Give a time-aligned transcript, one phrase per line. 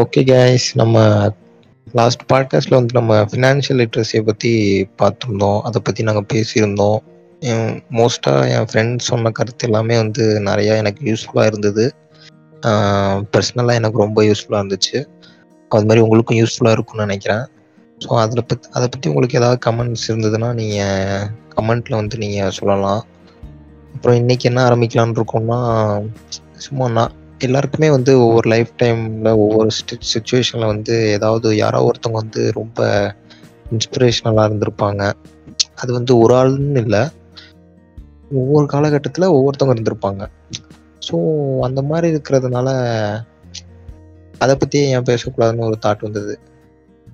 [0.00, 0.96] Okay guys நம்ம
[1.98, 4.52] last பாட்காஸ்ட்ல வந்து நம்ம ஃபினான்ஷியல் லிட்ரஸியை பற்றி
[5.00, 5.58] பார்த்துருந்தோம்.
[5.68, 6.98] அதை பற்றி நாங்கள் பேசியிருந்தோம்.
[7.98, 11.84] மோஸ்ட்டாக என் ஃப்ரெண்ட்ஸ் சொன்ன கருத்து எல்லாமே வந்து நிறையா எனக்கு யூஸ்ஃபுல்லாக இருந்தது.
[13.32, 14.98] பர்சனலாக எனக்கு ரொம்ப யூஸ்ஃபுல்லாக இருந்துச்சு.
[15.70, 17.44] அது மாதிரி உங்களுக்கும் யூஸ்ஃபுல்லாக இருக்கும்னு நினைக்கிறேன்.
[18.04, 23.02] ஸோ அதில் பற்றி அதை பற்றி உங்களுக்கு ஏதாவது கமெண்ட்ஸ் இருந்ததுன்னா நீங்கள் கமெண்ட்டில் வந்து நீங்கள் சொல்லலாம்.
[23.94, 25.60] அப்புறம் இன்றைக்கி என்ன ஆரம்பிக்கலான்னு இருக்கோம்னா
[26.66, 29.70] சும்மா நான் எல்லாருக்குமே வந்து ஒவ்வொரு லைஃப் டைமில் ஒவ்வொரு
[30.14, 32.80] சுச்சுவேஷனில் வந்து ஏதாவது யாரோ ஒருத்தவங்க வந்து ரொம்ப
[33.70, 35.12] இன்ஸ்பிரேஷனலாக இருந்திருப்பாங்க.
[35.74, 37.02] அது வந்து ஒரு ஆள்னு இல்லை.
[38.30, 40.24] ஒவ்வொரு காலகட்டத்தில் ஒவ்வொருத்தவங்க இருந்திருப்பாங்க.
[41.08, 41.16] ஸோ
[41.60, 42.68] அந்த மாதிரி இருக்கிறதுனால
[44.38, 46.38] அதை பற்றியே ஏன் பேசக்கூடாதுன்னு ஒரு தாட் வந்தது.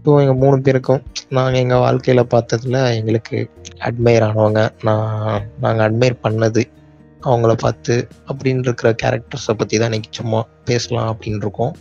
[0.05, 4.69] ஸோ எங்கள் மூணு பேருக்கும் நாங்கள் எங்கள் வாழ்க்கையில் பார்த்ததுல எங்களுக்கு அட்மையர் ஆனவங்க.
[4.83, 6.63] நான் நாங்கள் அட்மையர் பண்ணது.
[7.27, 7.95] அவங்கள பார்த்து
[8.31, 11.75] அப்படின்னு இருக்கிற கேரக்டர்ஸை பற்றி தான் இன்னைக்கு சும்மா பேசலாம் அப்படின்னு இருக்கோம்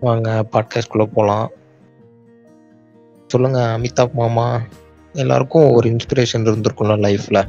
[0.00, 1.48] வாங்க பாட்காஸ்ட்குள்ளே போகலாம்
[3.30, 4.44] சொல்லுங்கள் அமிதாப் மாமா.
[5.14, 7.40] எல்லாருக்கும் ஒரு இன்ஸ்பிரேஷன் இருந்திருக்கும்ல லைஃப்பில்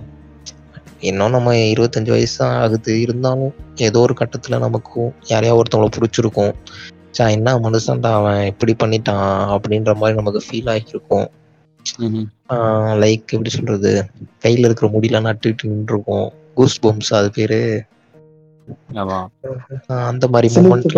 [0.99, 2.93] இன்னும் நம்ம இருபத்தஞ்சி வயசு தான் ஆகுது.
[3.01, 6.53] இருந்தாலும் ஏதோ ஒரு கட்டத்தில் நமக்கும் யாரையா ஒருத்தவங்களை பிடிச்சிருக்கும்.
[7.11, 11.27] சா என்ன மனுஷன்டா அவன் இப்படி பண்ணிட்டான் அப்படின்ற மாதிரி நமக்கு ஃபீல் ஆகியிருக்கும்.
[13.03, 13.93] லைக் எப்படி சொல்றது?
[14.39, 16.29] கையில் இருக்கிற முடியெல்லாம் நட்டுட்டு நின்றுருக்கும்.
[16.59, 17.61] கூஸ் பம்ஸ் அது பேரு.
[20.09, 20.95] அந்த மாதிரி மூமெண்ட்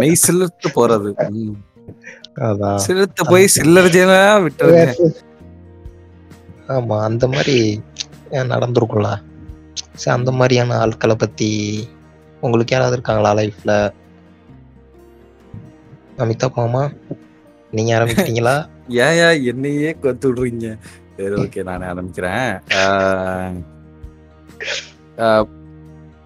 [0.00, 1.10] மெய் சிலிர்த்து போறது.
[2.48, 5.10] அதான் சிலிர்த்து போய் சில்லர் ஜேனா விட்டுருங்க.
[6.76, 7.56] ஆமா அந்த மாதிரி
[8.52, 9.10] நடந்திருக்கும்ல.
[10.00, 11.50] சரி அந்த மாதிரியான ஆட்களை பத்தி
[12.44, 13.72] உங்களுக்கு யாராவது இருக்காங்களா லைஃப்ல
[16.24, 16.84] அமிதாப் மாமா
[17.76, 18.56] நீங்க ஆரம்பிக்கிறீங்களா
[19.04, 20.66] ஏன் என்னையே கொத்து விடுறீங்க?
[21.16, 22.50] சரி ஓகே நானே ஆரம்பிக்கிறேன்.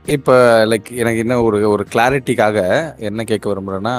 [0.07, 2.59] இப்போ லைக் எனக்கு என்ன ஒரு ஒரு கிளாரிட்டிக்காக
[2.99, 3.97] என்ன கேட்க விரும்புகிறேன்னா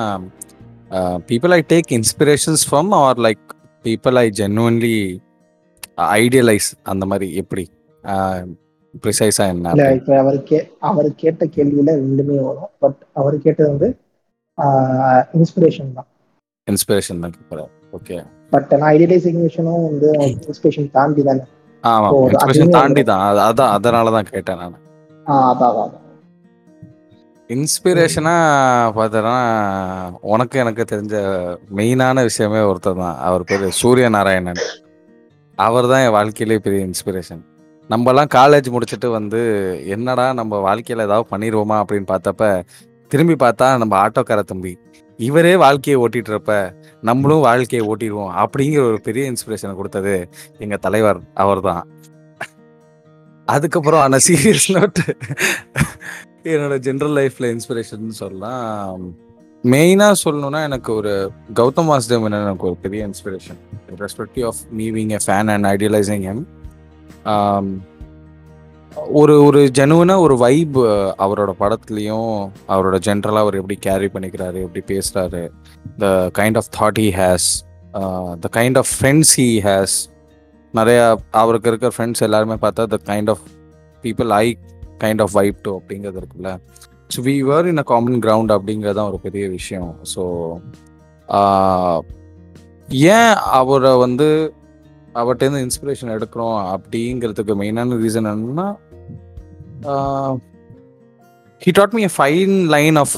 [1.29, 3.43] people I take inspirations from or like
[3.85, 4.95] people I genuinely
[6.17, 7.65] idealise அந்த மாதிரி எப்படி?
[9.03, 12.71] ப்ரிசைஸா என்ன இல்ல இப்ப அவர் கே அவர் கேட்ட கேள்வியில ரெண்டுமே வரும்.
[12.79, 13.89] பட் அவர் கேட்டது வந்து
[15.33, 16.07] இன்ஸ்பிரேஷன் தான்.
[16.67, 18.17] இன்ஸ்பிரேஷன் தான் ஓகே
[18.49, 20.09] பட் நான் ஐடியலைசேஷனும் வந்து
[20.47, 21.43] இன்ஸ்பிரேஷன் தாண்டி தானே
[21.83, 24.77] ஆமா இன்ஸ்பிரேஷன் தாண்டி தான் அதான் அதனால தான் கேட்டேன் நான்.
[25.25, 25.97] அதான்
[27.49, 28.33] இன்ஸ்பிரேஷனா
[28.95, 29.37] பார்த்தோன்னா
[30.31, 31.15] உனக்கு எனக்கு தெரிஞ்ச
[31.77, 33.17] மெயினான விஷயமே ஒருத்தர் தான்.
[33.27, 34.61] அவர் பேர் சூரிய நாராயணன்
[35.57, 37.41] அவர் தான் என் வாழ்க்கையிலே பெரிய இன்ஸ்பிரேஷன்
[37.89, 39.39] நம்மலாம் காலேஜ் முடிச்சுட்டு வந்து
[39.95, 42.43] என்னடா நம்ம வாழ்க்கையில் ஏதாவது பண்ணிடுவோமா அப்படின்னு பார்த்தப்ப
[43.11, 44.71] திரும்பி பார்த்தா நம்ம ஆட்டோக்கார தம்பி.
[45.19, 50.29] இவரே வாழ்க்கையை ஓட்டிட்டு இருப்ப நம்மளும் வாழ்க்கையை ஓட்டிடுவோம் அப்படிங்கிற ஒரு பெரிய இன்ஸ்பிரேஷனை கொடுத்தது
[50.59, 51.87] எங்க தலைவர் அவர் தான்
[53.47, 55.17] அதுக்கப்புறம் ஆனால் சீரியஸ் நோட்டு
[56.43, 59.13] என்னோட ஜென்ரல் லைஃப்ல இன்ஸ்பிரேஷன் சொல்லலாம்.
[59.65, 63.59] மெயினாக சொல்லணும்னா எனக்கு ஒரு கௌதம் வாசுதேவ் எனக்கு ஒரு பெரிய inspiration
[63.97, 66.45] respective of மீவிங் a fan and idealising him
[68.91, 70.77] ஒரு ஒரு ஜெனுவனாக ஒரு வைப்
[71.23, 72.33] அவரோட படத்துலையும்
[72.67, 75.43] அவரோட ஜென்ரலாக அவர் எப்படி கேரி பண்ணிக்கிறாரு எப்படி பேசுகிறாரு
[75.99, 76.07] the
[76.39, 77.47] kind of thought he has
[78.39, 79.95] the kind of friends he has
[80.73, 83.43] நிறையா அவருக்கு இருக்கிற ஃப்ரெண்ட்ஸ் எல்லாருமே பார்த்தா the kind of
[84.03, 84.45] people I
[85.03, 86.51] kind of vibe to அப்படிங்கிறது இருக்குல்ல.
[87.13, 89.91] So we were in a common ground அப்படிங்கிறது தான் ஒரு பெரிய விஷயம்.
[90.13, 90.23] ஸோ
[91.29, 91.99] uh,
[93.11, 94.27] ஏன் அவரை வந்து
[95.15, 98.67] அவர்கிட்ட இன்ஸ்பிரேஷன் எடுக்கிறோம் அப்படிங்கிறதுக்கு மெயினான ரீசன் என்னன்னா
[101.61, 103.15] he taught me fine line of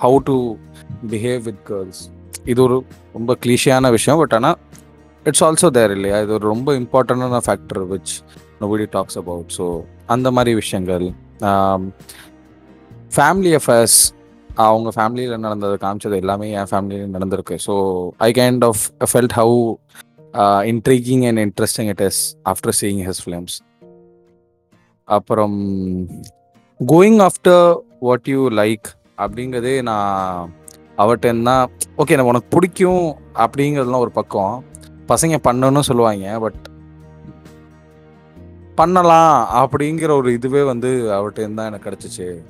[0.00, 0.56] how to
[1.08, 2.10] behave with girls
[2.44, 2.82] இது ஒரு
[3.12, 4.58] ரொம்ப கிளீஷியான விஷயம் பட் ஆனால்
[5.26, 6.20] இட்ஸ் ஆல்சோ தேர் இல்லையா?
[6.20, 8.12] இது ஒரு ரொம்ப இம்பார்ட்டண்டான factor which
[8.60, 11.14] nobody talks about so அந்த மாதிரி விஷயங்கள்
[13.16, 14.12] ஃபேமிலி அஃபேர்ஸ்
[14.54, 17.56] அவங்க ஃபேமிலியில் நடந்தது காமிச்சது எல்லாமே என் ஃபேமிலியில் நடந்திருக்கு.
[17.66, 17.74] So
[18.18, 18.82] I kind of
[19.12, 19.78] felt how
[20.38, 23.60] intriguing and interesting it is after seeing his films
[25.04, 25.60] அப்புறம்
[26.86, 28.86] going after what you like
[29.18, 30.52] அப்படிங்கிறதே நான்
[30.98, 34.64] அவர்கிட்ட ஓகே நான் உனக்கு பிடிக்கும் அப்படிங்கிறதுலாம் ஒரு பக்கம்.
[35.08, 36.54] பசங்க பண்ணணும்னு சொல்லுவாங்க பட்
[38.74, 42.42] பண்ணலாம் அப்படிங்கிற ஒரு இதுவே வந்து அவர்கிட்ட தான் எனக்கு கிடச்சிச்சு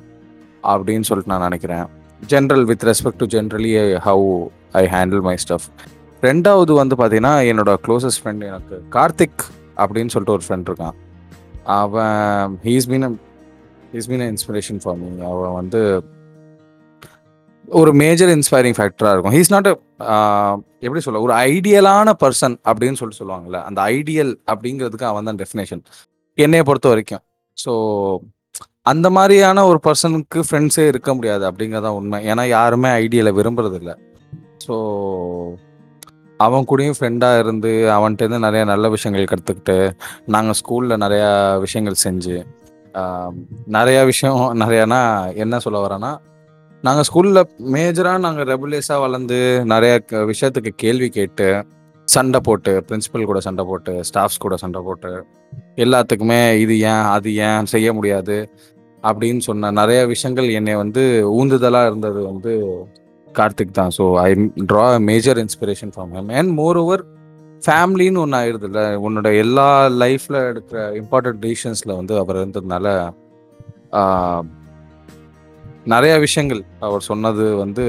[0.63, 1.87] அப்படின்னு சொல்லிட்டு நான் நினைக்கிறேன்.
[2.29, 5.69] General with respect to generally how I handle my stuff
[6.27, 9.43] ரெண்டாவது வந்து பார்த்தீங்கன்னா என்னோட க்ளோசஸ்ட் ஃப்ரெண்ட் எனக்கு கார்த்திக்
[9.83, 10.97] அப்படின்னு சொல்லிட்டு ஒரு ஃப்ரெண்ட் இருக்கான்.
[11.81, 13.07] அவன் he's mean
[13.95, 15.81] he's mean inspiration for me அவன் வந்து
[17.81, 19.35] ஒரு மேஜர் இன்ஸ்பைரிங் ஃபேக்டராக இருக்கும்.
[19.37, 19.69] ஹீஸ் நாட்
[20.87, 25.83] எப்படி சொல்ல ஒரு ஐடியலான பர்சன் அப்படின்னு சொல்லிட்டு சொல்லுவாங்கல்ல அந்த ஐடியல் அப்படிங்கிறதுக்கு அவன் தான் டெஃபினேஷன்
[26.39, 27.23] என்னையை பொறுத்த வரைக்கும்.
[27.65, 27.73] ஸோ
[28.93, 32.19] அந்த மாதிரியான ஒரு பர்சனுக்கு ஃப்ரெண்ட்ஸே இருக்க முடியாது அப்படிங்கிறதான் உண்மை.
[32.31, 33.93] ஏன்னா யாருமே ஐடியலை விரும்புறதில்ல.
[34.67, 34.75] ஸோ
[36.43, 38.11] அவன் கூடயும் ஃப்ரெண்டாக இருந்து அவன்கிட்ட
[38.45, 39.77] நிறைய நல்ல விஷயங்கள் கற்றுக்கிட்டு
[40.29, 42.37] நாங்கள் ஸ்கூலில் நிறையா விஷயங்கள் செஞ்சு
[43.73, 45.01] நிறையா விஷயம் நிறையானா
[45.37, 46.13] என்ன சொல்ல வரேன்னா
[46.85, 47.41] நாங்கள் ஸ்கூலில்
[47.73, 51.47] மேஜராக நாங்கள் ரெகுலேஸாக வளர்ந்து நிறையா க- விஷயத்துக்கு கேள்வி கேட்டு
[52.09, 55.13] சண்டை போட்டு பிரின்சிபல் கூட சண்டை போட்டு ஸ்டாஃப்ஸ் கூட சண்டை போட்டு
[55.77, 58.37] எல்லாத்துக்குமே இது ஏன் அது ஏன் செய்ய முடியாது
[59.05, 61.03] அப்படின்னு சொன்ன நிறைய விஷயங்கள் என்னை வந்து
[61.33, 62.53] ஊந்துதலாக இருந்தது வந்து
[63.39, 63.93] கார்த்திக் தான்.
[63.99, 64.29] So I
[64.71, 66.53] draw major inspiration from him and
[66.83, 67.03] moreover
[67.67, 69.69] ஃபேமிலின்னு ஒன்று ஆயிடுதுல்ல உன்னோட எல்லா
[70.03, 72.87] லைஃப்பில் எடுக்கிற இம்பார்ட்டன்ட் டிசிஷன்ஸில் வந்து அவர் இருந்ததுனால
[73.99, 74.03] நிறையா
[75.93, 77.85] நிறைய விஷயங்கள் அவர் சொன்னது வந்து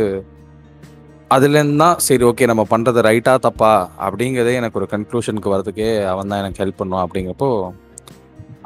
[1.36, 3.74] அதுலேருந்து தான் சரி ஓகே நம்ம பண்ணுறது ரைட்டாக தப்பா?
[4.06, 7.50] அப்படிங்கிறதே எனக்கு ஒரு கன்க்ளூஷனுக்கு வரதுக்கே அவன் தான் எனக்கு ஹெல்ப் பண்ணுவான் அப்படிங்கிறப்போ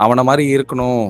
[0.06, 1.06] அவனை மாதிரி இருக்கணும்.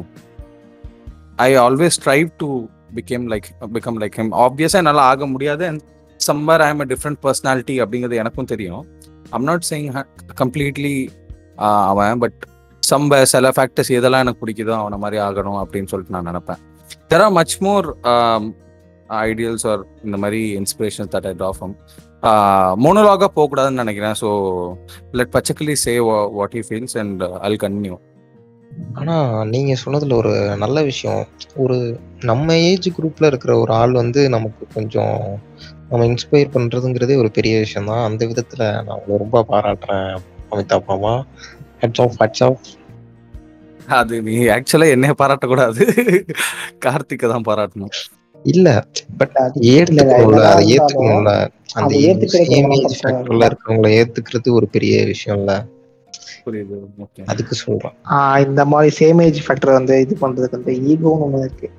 [1.46, 2.50] I always drive to
[2.96, 5.64] became like become like him ஆப்வியஸாக என்னால் ஆக முடியாது.
[5.70, 5.84] And
[6.20, 8.84] summer I am a different personality அப்படிங்கிறது எனக்கும் தெரியும்.
[9.38, 9.90] ஐம் நாட் சேயிங்
[10.42, 10.96] கம்ப்ளீட்லி
[11.92, 12.40] அவன் பட்
[12.84, 16.60] சம்ப சில ஃபேக்டர்ஸ் எதெல்லாம் எனக்கு பிடிக்குதோ அவனை மாதிரி ஆகணும் அப்படின்னு சொல்லிட்டு நான் நினைப்பேன்.
[17.12, 17.88] There are much more
[19.30, 21.74] ideals or இந்த மாதிரி இன்ஸ்பிரேஷன் தட் ஐ டாஃபம்
[22.84, 24.16] மோனோலாக போகக்கூடாதுன்னு நினைக்கிறேன்.
[24.22, 24.30] So
[25.18, 25.94] let பச்சக்கலி say
[26.38, 27.96] what he feels and I'll continue
[28.94, 31.22] ஆனா நீங்க சொன்னதுல ஒரு நல்ல விஷயம்.
[31.56, 31.78] ஒரு
[32.22, 35.18] நம்ம ஏஜ் குரூப்ல இருக்கிற ஒரு ஆள் வந்து நமக்கு கொஞ்சம்
[35.90, 38.04] நம்ம இன்ஸ்பயர் பண்றதுங்கிறதே ஒரு பெரிய விஷயம் தான்.
[38.04, 40.10] அந்த விதத்துல நான் உங்களை ரொம்ப பாராட்டுறேன்
[40.52, 41.14] அமிதாப் மாமா.
[41.82, 42.66] ஹெட்ஸ் ஆஃப் ஹெட்ஸ் ஆஃப்
[43.90, 45.84] அது நீ ஆக்சுவலாக என்னைய பாராட்டக்கூடாது.
[46.80, 47.94] கார்த்திகை தான் பாராட்டணும்.
[48.46, 48.68] இல்ல
[49.18, 51.32] பட் அது ஏத்துக்கணும்ல அதை இல்ல, ஏத்துக்கணும்ல
[51.74, 53.48] அந்த ரொம்ப ஏஜ் ஃபேக்டர்ல இல்ல.
[53.48, 55.54] இருக்கிறவங்கள ஏத்துக்கிறது ஒரு பெரிய விஷயம்ல.
[56.48, 56.78] புரியுது.
[57.00, 61.40] ஓகே அதுக்கு சொல்றேன் ஆஹ் இந்த மாதிரி சேம் ஏஜ் ஃபேக்டர் வந்து இது பண்றதுக்கு வந்து ஈகோன்னு ஒண்ணு
[61.40, 61.70] இருக்கு.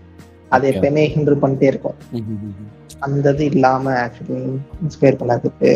[0.49, 0.70] அது.
[0.73, 1.99] எப்பயுமே ஹிண்டர் பண்ணிட்டே இருக்கும்.
[3.00, 4.38] அந்த இது இல்லாம ஆக்சுவலி
[4.85, 5.69] இன்ஸ்பயர் பண்ணதுக்கு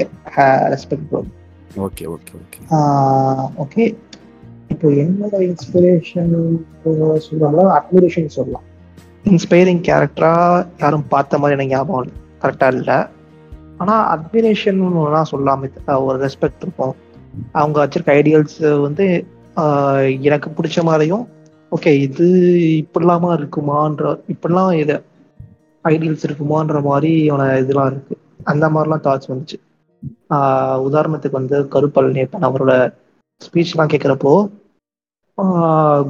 [0.73, 1.13] respect
[1.79, 2.61] okay okay okay
[3.57, 3.85] okay
[4.71, 6.33] இப்போ என்னோட இன்ஸ்பிரேஷன்
[7.19, 8.65] சொல்லலாம் அட்மிரேஷன் சொல்லலாம்.
[9.25, 10.33] இன்ஸ்பைரிங் கேரக்டரா
[10.79, 12.17] யாரும் பார்த்த மாதிரி எனக்கு ஞாபகம் இல்லை.
[12.43, 12.97] கரெக்டா இல்லை.
[13.79, 14.81] ஆனா அட்மிரேஷன்
[15.31, 15.69] சொல்லாம
[16.05, 16.95] ஒரு ரெஸ்பெக்ட் இருக்கும்.
[17.53, 19.07] அவங்க வச்சிருக்க ஐடியல்ஸ் வந்து
[19.57, 21.25] ஆஹ் எனக்கு பிடிச்ச மாதிரியும்
[21.73, 22.27] ஓகே இது
[22.83, 25.03] இப்படிலாமா இருக்குமான்ற இப்படிலாம் இது
[25.85, 28.15] ஐடியல்ஸ் இருக்குமான்ற மாதிரி அவன இதெல்லாம் இருக்கு.
[28.45, 29.57] அந்த மாதிரிலாம் தாட்ஸ் வந்துச்சு.
[30.31, 32.73] ஆஹ் உதாரணத்துக்கு வந்து கருப்பல் நேப்பன் அவரோட
[33.41, 34.35] ஸ்பீச்லாம் கேட்குறப்போ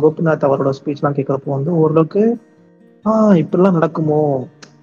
[0.00, 2.22] கோபிநாத் அவரோட ஸ்பீச்லாம் கேட்குறப்போ வந்து ஓரளவுக்கு
[3.04, 4.20] ஆஹ் இப்படிலாம் நடக்குமோ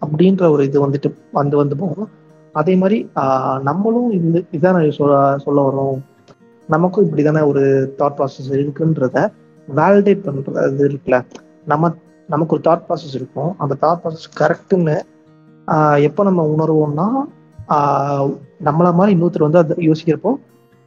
[0.02, 2.10] அப்படின்ற ஒரு இது வந்துட்டு வந்து வந்து போகும்
[2.56, 6.00] அதே மாதிரி ஆஹ் நம்மளும் இந்த இதான் சொல்ல சொல்ல வரோம்
[6.70, 7.64] நமக்கும் இப்படி தானே ஒரு
[8.00, 9.18] தாட் ப்ராசஸ் இருக்குன்றத
[9.68, 11.18] வேலிடேட் பண்றது இருக்குல்ல?
[11.66, 11.92] நம்ம
[12.30, 13.52] நமக்கு ஒரு தாட் ப்ராசஸ் இருக்கும்.
[13.64, 14.98] அந்த தாட் ப்ராசஸ் கரெக்டுன்னு
[16.08, 17.08] எப்போ நம்ம உணர்வோம்னா
[18.68, 20.32] நம்மள மாதிரி இன்னொருத்தர் வந்து அதை யோசிக்கிறப்போ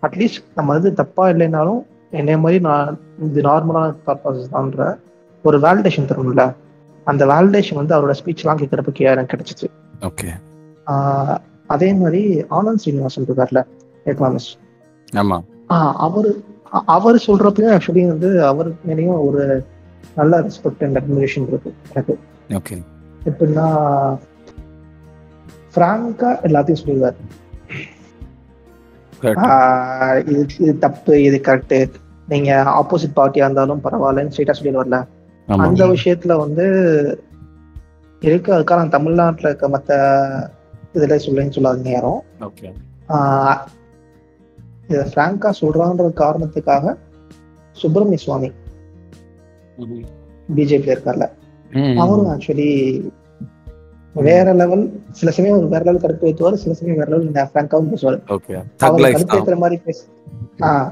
[0.02, 4.80] அட்லீஸ்ட் நம்ம வந்து தப்பா இல்லைனாலும் என்னைய மாதிரி நான் இது நார்மலான தாட் ப்ராசஸ் தான்ற
[5.44, 6.42] ஒரு வேலிடேஷன் தரும்ல?
[7.06, 9.68] அந்த வேலிடேஷன் வந்து அவரோட ஸ்பீச்லாம் கேட்குறப்ப எனக்கு கிடைச்சிச்சு.
[10.08, 10.28] ஓகே.
[11.74, 12.22] அதே மாதிரி
[12.58, 13.60] ஆனந்த் ஸ்ரீனிவாசன் இருக்கார்ல
[14.06, 14.54] எக்கனாமிஸ்ட்
[15.12, 15.38] ஆமா.
[15.76, 16.34] அவர்
[16.86, 19.64] அவர் சொல்றப்பயும் ஆக்சுவலி வந்து அவர் மேலேயும் ஒரு
[20.14, 22.18] நல்ல ரெஸ்பெக்ட் அண்ட் அட்மிரேஷன் இருக்கு எனக்கு.
[22.48, 22.82] ஓகே
[23.24, 23.66] எப்படின்னா
[25.74, 27.18] ஃப்ராங்கா எல்லாத்தையும் சொல்லிடுவார்.
[29.22, 31.90] ஆஹ் இது இது தப்பு இது கரெக்ட்
[32.28, 35.06] நீங்க ஆப்போசிட் பார்ட்டியா இருந்தாலும் பரவாயில்லன்னு ஸ்ட்ரெயிட்டா சொல்லிடுவார்ல.
[35.48, 36.66] அந்த விஷயத்துல வந்து
[38.20, 39.92] இருக்கு அதுக்காக தமிழ்நாட்டுல இருக்க மத்த
[40.94, 42.72] இதுல சொல்லுன்னு ஓகே
[43.08, 43.58] ஆஹ்
[44.88, 46.94] இதை ஃப்ராங்கா சொல்றான்ற காரணத்துக்காக
[47.76, 48.50] சுப்பிரமணிய சுவாமி
[50.48, 51.26] பிஜேபியில் இருக்கார்ல.
[51.96, 52.70] அவரும் ஆக்சுவலி
[54.14, 58.18] வேற லெவல் சில சமயம் ஒரு வேற லெவல் கடுப்பு ஏற்றுவார் சில சமயம் வேற லெவல் ஃப்ராங்காவும் பேசுவார்.
[58.78, 60.00] அவர் கடுப்பு ஏத்துற மாதிரி பேச
[60.60, 60.90] ஆஹ்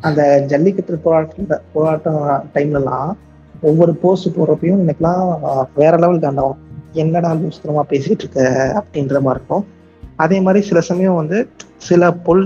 [0.00, 2.20] அந்த ஜல்லிக்கட்டு போராட்டம் போராட்டம்
[2.54, 3.10] டைம்லலாம்
[3.62, 5.24] ஒவ்வொரு போஸ்ட் போடுறப்பையும் எனக்குலாம்
[5.74, 6.60] வேற லெவல் காண்டாகும்
[6.92, 8.40] என்னடா லூஸ்தனமா பேசிட்டு இருக்க?
[8.76, 9.64] அப்படின்ற மாதிரி இருக்கும்.
[10.24, 11.38] அதே மாதிரி சில சமயம் வந்து
[11.88, 12.44] சில பொல்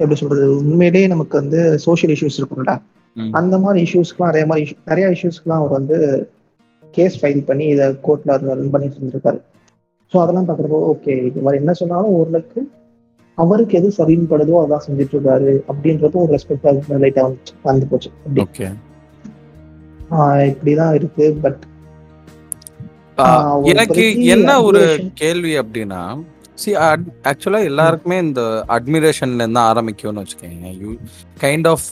[0.00, 2.74] எப்படி சொல்றது உண்மையிலேயே நமக்கு வந்து சோஷியல் இஷ்யூஸ் இருக்கும்ல.
[3.38, 5.96] அந்த மாதிரி இஷ்யூஸ்க்குலாம் நிறைய மாதிரி நிறைய இஷ்யூஸ்க்குலாம் அவர் வந்து
[6.94, 9.38] கேஸ் ஃபைல் பண்ணி இதை கோர்ட்ல ரன் பண்ணிட்டு இருந்திருக்காரு.
[10.12, 12.60] ஸோ அதெல்லாம் பார்க்குறப்போ ஓகே இது மாதிரி என்ன சொன்னாலும் ஓரளவுக்கு
[13.38, 16.64] அவருக்கு எது சரின்னு படுதோ அதான் செஞ்சுட்டு இருக்காரு அப்படின்றப்போ ஒரு ரெஸ்பெக்ட்
[17.04, 18.10] லைட்டா வந்து வந்து போச்சு.
[20.52, 21.26] இப்படிதான் இருக்கு.
[21.44, 21.60] பட்
[23.72, 24.82] எனக்கு என்ன ஒரு
[25.14, 26.02] கேள்வி அப்படின்னா
[26.62, 26.70] சி
[27.30, 28.42] ஆக்சுவலா எல்லாருக்குமே இந்த
[28.76, 30.92] அட்மிரேஷன்ல இருந்து ஆரம்பிக்கும்னு வச்சுக்கோங்க you
[31.44, 31.86] kind of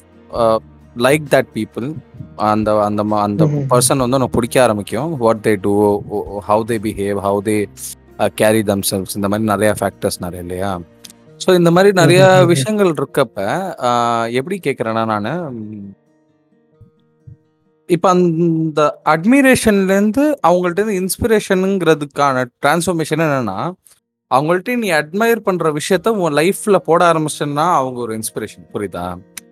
[0.96, 1.86] like that people
[2.50, 3.42] அந்த அந்த அந்த.
[3.72, 5.12] பர்சன் வந்து உனக்கு பிடிக்க ஆரம்பிக்கும்.
[5.24, 5.72] What they do
[6.48, 7.56] how they behave how they
[8.40, 10.70] carry themselves இந்த மாதிரி நிறைய ஃபேக்டர்ஸ் நிறைய இல்லையா?
[11.40, 12.20] ஸோ இந்த மாதிரி நிறைய.
[12.52, 13.38] விஷயங்கள் இருக்கப்ப
[14.40, 15.30] எப்படி கேட்குறேன்னா நான்
[17.88, 23.58] இப்போ அந்த அட்மிரேஷன்லேருந்து அவங்கள்ட்ட இருந்து இன்ஸ்பிரேஷனுங்கிறதுக்கான டிரான்ஸ்ஃபர்மேஷன் என்னன்னா
[24.30, 29.04] அவங்கள்ட்ட நீ அட்மையர் பண்ற விஷயத்த உன் லைஃப்ல போட ஆரம்பிச்சேன்னா அவங்க ஒரு இன்ஸ்பிரேஷன் புரியுதா?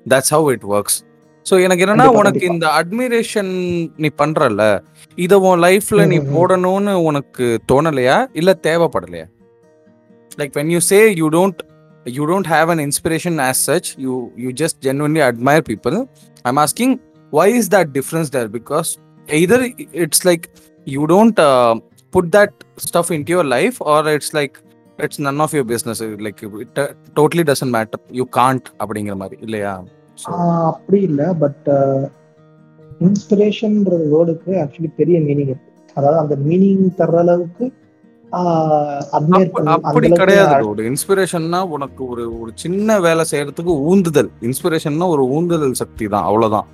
[0.08, 0.98] That's how it works
[1.46, 2.44] so எனக்கு என்னன்னா உனக்கு.
[2.46, 3.52] இந்த அட்மிரேஷன்
[3.96, 4.62] நீ பண்றல
[5.18, 6.18] இதை உன் லைஃப்ல நீ.
[6.34, 8.16] போடணும்னு உனக்கு தோணலையா?
[8.32, 9.26] இல்ல தேவைப்படலையா?
[10.38, 11.60] Like when you say you don't
[12.06, 15.96] you don't have an inspiration as such you you just genuinely admire people
[16.44, 16.94] I'm asking
[17.34, 18.88] why is that difference there because
[19.28, 19.58] either
[20.04, 20.44] it's like
[20.86, 21.72] you don't uh,
[22.12, 22.52] put that
[22.84, 24.54] stuff into your life or it's like
[24.98, 29.38] it's none of your business like it uh, totally doesn't matter you can't அப்படிங்கிற மாதிரி
[29.40, 29.74] இல்லையா
[30.18, 31.68] So, ஆஹ் அப்படி இல்லை but
[33.00, 37.83] இன்ஸ்பிரேஷன்ன்ற வேர்டுக்கு actually பெரிய meaning இருக்கு அதாவது அந்த மீனிங் தர்ற அளவுக்கு அட்மையர் அப்ப-
[39.82, 40.54] அப்படி கிடையாது
[40.88, 44.30] இன்ஸ்பிரேஷன்னா உனக்கு ஒரு ஒரு சின்ன வேலை செய்யறதுக்கு ஊந்துதல்.
[44.42, 46.66] இன்ஸ்பிரேஷன்னா ஒரு ஊந்துதல் சக்தி தான் அவ்வளவுதான்.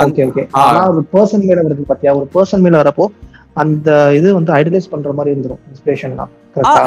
[0.00, 0.44] Okay okay.
[0.54, 0.62] ஆ.
[0.62, 2.14] ஆனா ஒரு பர்சன் மேல வருது பாத்தியா?
[2.14, 3.06] ஒரு பர்சன் மேல வரப்போ
[3.54, 6.26] அந்த இது வந்து ஐடலைஸ் பண்ற மாதிரி இருந்துரும் இன்ஸ்பிரேஷன்னா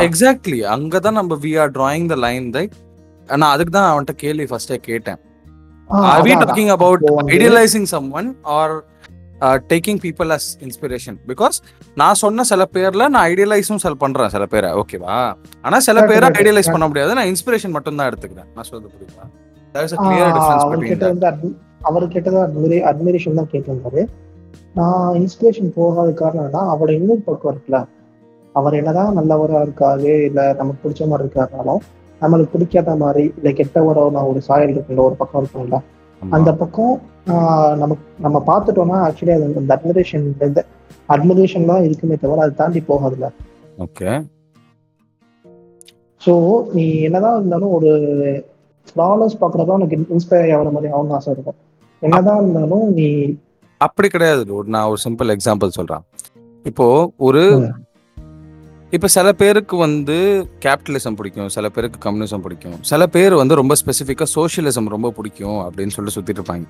[0.01, 2.75] எக்ஸாக்ட்லி அங்கதான் நம்ம we are drawing the line right
[3.29, 5.19] நான் அதுக்கு தான் அவன்கிட்ட கேள்வி ஃபர்ஸ்டே கேட்டேன்.
[5.89, 6.99] Are we talking about
[7.29, 8.81] idealizing someone or uh,
[9.67, 11.13] taking people as inspiration?
[11.27, 11.57] Because
[11.97, 15.15] நான் சொன்ன சில பேர்ல நான் ஐடியலைஸும் சில பண்றேன் சில பேரை ஓகேவா
[15.63, 16.27] ஆனா சில பேரை.
[16.33, 19.25] ஐடியலைஸ் பண்ண முடியாது நான் இன்ஸ்பிரேஷன் மட்டும் தான் எடுத்துக்கிறேன் நான் சொல்றது புரியுதா
[19.75, 20.63] there is a clear difference
[21.87, 24.01] அவர் கிட்ட that வந்து அட்மிரேஷன் தான் கேட்டிருந்தாரு
[24.75, 27.79] நான் இன்ஸ்பிரேஷன் போகாத காரணம் என்ன அவரோட இன்னொரு பக்கம் இருக்குல்ல
[28.55, 31.81] அவர் என்னதான் நல்லவரா இருக்காரு இல்ல நமக்கு பிடிச்ச மாதிரி இருக்காருனாலும்
[32.21, 35.77] நம்மளுக்கு பிடிக்காத மாதிரி இல்ல கெட்டவரோட ஒரு சாயல் இருக்குல்ல ஒரு பக்கம் இருக்கும்ல.
[36.37, 36.93] அந்த பக்கம்
[37.81, 40.25] நமக்கு நம்ம பார்த்துட்டோம்னா ஆக்சுவலி அது அந்த அட்மிரேஷன்
[41.13, 43.27] அட்மிரேஷன் தான் இருக்குமே தவிர அதை தாண்டி போகாதுல்ல.
[43.85, 44.09] ஓகே.
[46.21, 46.33] ஸோ
[46.75, 47.91] நீ என்னதான் இருந்தாலும் ஒரு
[48.89, 51.59] ஃப்ளாலஸ் பார்க்குறதா உனக்கு இன்ஸ்பயர் ஆகிற மாதிரி ஆகணும்னு ஆசை இருக்கும்.
[52.01, 53.07] என்னதான் இருந்தாலும் நீ
[53.81, 54.43] அப்படி கிடையாது.
[54.75, 56.03] நான் ஒரு சிம்பிள் எக்ஸாம்பிள் சொல்றேன்.
[56.71, 56.85] இப்போ
[57.29, 57.43] ஒரு.
[58.95, 60.15] இப்போ சில பேருக்கு வந்து
[60.63, 62.75] கேபிட்டலிசம் பிடிக்கும் சில பேருக்கு கம்யூனிசம் பிடிக்கும்.
[62.89, 66.65] சில பேர் வந்து ரொம்ப ஸ்பெசிஃபிக்காக சோஷியலிசம் ரொம்ப பிடிக்கும் அப்படின்னு சொல்லிட்டு சுற்றிட்டு இருப்பாங்க.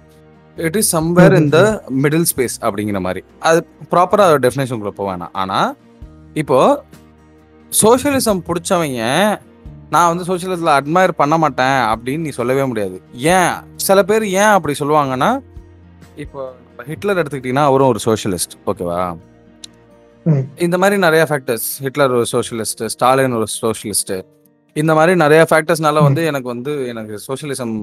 [0.57, 1.59] இட் இஸ் சம்வேர் இந்த
[2.03, 3.23] மிடில் ஸ்பேஸ் அப்படிங்கிற மாதிரி.
[3.49, 3.59] அது
[3.93, 5.33] ப்ராப்பராக டெஃபினேஷனுக்குள்ள போக வேணாம்.
[5.41, 5.69] ஆனால்
[6.41, 6.79] இப்போது
[7.71, 9.01] சோஷியலிசம் பிடிச்சவங்க
[9.89, 12.97] நான் வந்து சோஷியலிசத்தில் அட்மயர் பண்ண மாட்டேன் அப்படின்னு நீ சொல்லவே முடியாது.
[13.35, 13.53] ஏன்?
[13.87, 15.31] சில பேர் ஏன் அப்படி சொல்லுவாங்கன்னா
[16.25, 16.41] இப்போ
[16.91, 19.01] ஹிட்லர் எடுத்துக்கிட்டிங்கன்னா அவரும் ஒரு சோஷியலிஸ்ட் ஓகேவா
[20.59, 24.13] இந்த மாதிரி நிறைய ஃபேக்டர்ஸ் ஹிட்லர் ஒரு சோஷியலிஸ்ட் ஸ்டாலின் ஒரு சோஷியலிஸ்ட்
[24.75, 27.73] இந்த மாதிரி நிறைய ஃபேக்டர்ஸ்னால வந்து எனக்கு வந்து எனக்கு சோஷியலிசம்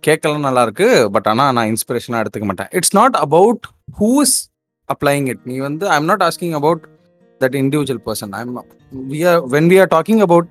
[0.00, 2.68] கேட்கலாம் நல்லா இருக்கு பட் ஆனால் நான் இன்ஸ்பிரேஷனாக எடுத்துக்க மாட்டேன்.
[2.72, 3.66] It's not about
[4.00, 4.50] who is
[4.88, 6.82] applying it நீ வந்து I am not asking about
[7.40, 8.54] that individual person I am
[8.92, 10.50] we are when we are talking about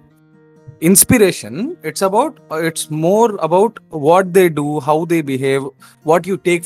[0.82, 2.34] inspiration it's about
[2.70, 5.64] it's more about what they do how they behave
[6.06, 6.64] what you take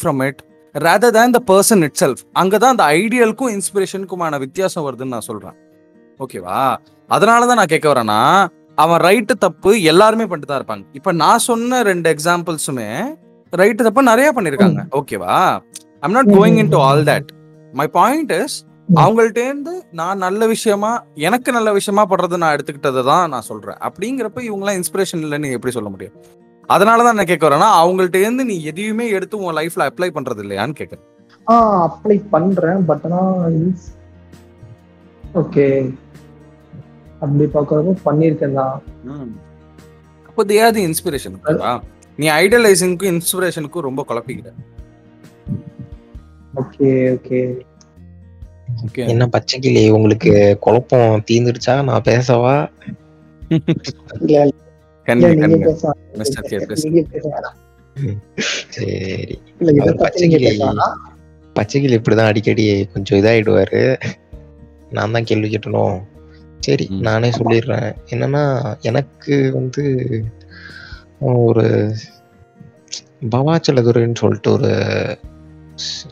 [0.76, 2.26] from it rather than the person itself.
[2.36, 5.56] அங்கதான் அந்த ஐடியலுக்கும் இன்ஸ்பிரேஷனுக்குமான வித்தியாசம் வருதுன்னு நான் சொல்றேன்.
[6.20, 6.76] ஓகேவா
[7.08, 10.84] அதனால தான் நான் கேட்க வரேன்னா அவன் ரைட்டு தப்பு எல்லாருமே பண்ணிட்டு தான் இருப்பாங்க.
[10.94, 13.16] இப்ப நான் சொன்ன ரெண்டு எக்ஸாம்பிள்ஸுமே
[13.54, 14.82] ரைட்டு தப்பு நிறைய பண்ணிருக்காங்க.
[14.92, 15.62] ஓகேவா
[16.02, 17.30] I'm not going into all that
[17.74, 18.98] my point is hmm.
[18.98, 23.78] அவங்கள்ட்ட இருந்து நான் நல்ல விஷயமா எனக்கு நல்ல விஷயமா படுறது நான் எடுத்துக்கிட்டதை தான் நான் சொல்றேன்.
[23.78, 26.14] அப்படிங்கிறப்ப இவங்களாம் இன்ஸ்பிரேஷன் இல்லைன்னு எப்படி சொல்ல முடியும்?
[26.70, 30.80] அதனால தான் நான் கேட்க வரேன்னா அவங்கள்ட்ட இருந்து நீ எதையுமே எடுத்து உன் லைஃப்ல அப்ளை பண்றது இல்லையான்னு
[30.80, 31.06] கேட்கறேன்.
[31.48, 31.56] ஆ
[31.86, 33.22] அப்ளை பண்றேன் பட் ஆனா
[35.36, 35.66] ஓகே
[37.22, 38.76] அப்படி பார்க்கறது பண்ணியிருக்கேன் தான்.
[40.30, 41.38] அப்போ தேயாது இன்ஸ்பிரேஷன்
[42.20, 44.50] நீ ஐடியலைசிங்க்கும் இன்ஸ்பிரேஷனுக்கும் ரொம்ப குழப்பிக்கிற
[46.54, 47.40] ஓகே ஓகே
[48.84, 50.32] ஓகே என்ன பச்சைக்கிளி உங்களுக்கு
[50.62, 52.56] குழப்பம் தீந்துடுச்சா நான் பேசவா?
[58.70, 59.40] சரி.
[59.60, 60.80] பச்சைக்கிளி
[61.56, 64.02] பச்சைக்கிளி இப்படிதான் அடிக்கடி கொஞ்சம் இதாயிடுவாரு.
[64.92, 66.02] நான் தான் கேள்வி கேட்டணும்.
[66.60, 66.88] சரி.
[66.90, 67.96] நானே சொல்லிடுறேன்.
[68.10, 70.10] என்னன்னா எனக்கு வந்து
[71.20, 71.96] ஒரு
[73.32, 74.68] பவாச்சலதுரைன்னு சொல்லிட்டு ஒரு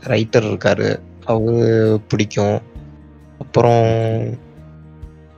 [0.03, 0.99] ரைட்டர் இருக்காரு.
[1.25, 2.61] அவரு பிடிக்கும்.
[3.39, 3.85] அப்புறம்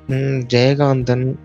[0.07, 1.35] ம், ஜெயகாந்தன்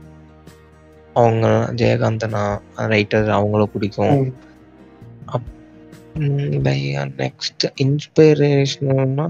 [1.15, 2.43] அவங்க ஜெயகாந்தனா
[2.77, 4.21] ரைட்டர் அவங்கள பிடிக்கும்.
[7.17, 9.27] நெக்ஸ்ட் இன்ஸ்பிரேஷனா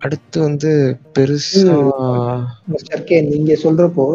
[0.00, 0.70] அடுத்து வந்து
[1.14, 1.76] பெருசா
[3.28, 4.06] நீங்க சொல்றப்போ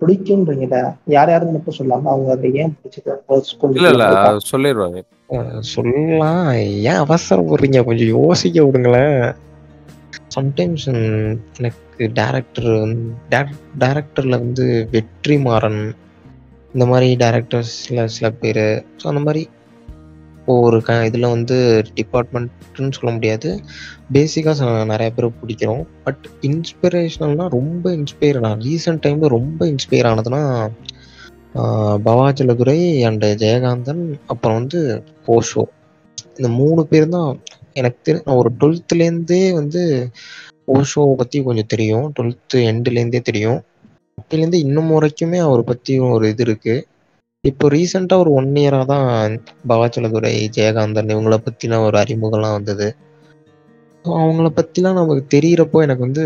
[0.00, 2.74] பிடிக்கும்ன்றீங்கல்ல யார் யாருன்னு மட்டும் சொல்லாம அவங்க அதை ஏன்
[3.70, 4.06] இல்ல இல்ல
[4.52, 6.52] சொல்லிடுவாரு அஹ் சொல்லலாம்.
[6.82, 7.84] ஏன் அவசரப்படுறீங்க?
[7.84, 9.34] கொஞ்சம் யோசிக்க விடுங்களேன்.
[10.36, 10.86] சம்டைம்ஸ்
[11.58, 12.72] எனக்கு டேரக்டர்
[13.82, 15.82] டேரக்டர்ல வந்து வெற்றி மாறன்
[16.74, 18.64] இந்த மாதிரி டேரக்டர்ஸில் சில பேர்.
[19.00, 19.42] ஸோ அந்த மாதிரி
[20.54, 21.56] ஒரு க இதில் வந்து
[21.94, 23.48] டிபார்ட்மெண்ட்டுன்னு சொல்ல முடியாது.
[24.12, 25.84] பேசிக்காக நிறைய பேர் பிடிக்கிறோம்.
[26.04, 30.42] பட் இன்ஸ்பிரேஷனல்னால் ரொம்ப இன்ஸ்பயர் நான் ரீசெண்ட் டைமில் ரொம்ப இன்ஸ்பயர் ஆனதுன்னா
[32.06, 32.78] பவாஜலதுரை பவாச்சலதுரை
[33.08, 34.80] அண்டு ஜெயகாந்தன் அப்புறம் வந்து
[35.26, 35.62] ஓஷோ
[36.36, 37.30] இந்த மூணு பேர் தான்
[37.76, 39.82] எனக்கு தெரி ஒரு டுவெல்த்துலேருந்தே வந்து
[40.68, 42.06] ஓஷோவை பற்றி கொஞ்சம் தெரியும்.
[42.16, 43.58] டுவெல்த்து எண்டுலேருந்தே தெரியும்.
[44.18, 46.84] அப்போலேருந்து இன்னும் வரைக்குமே அவரை பற்றி ஒரு இது இருக்குது
[47.44, 49.32] இப்போ ரீசெண்டாக ஒரு ஒன் இயராக தான்
[49.68, 52.88] பவாச்சலதுரை ஜெயகாந்தன் இவங்கள பற்றின ஒரு அறிமுகம்லாம் வந்தது.
[54.04, 56.24] ஸோ அவங்கள பற்றிலாம் நமக்கு தெரியிறப்போ எனக்கு வந்து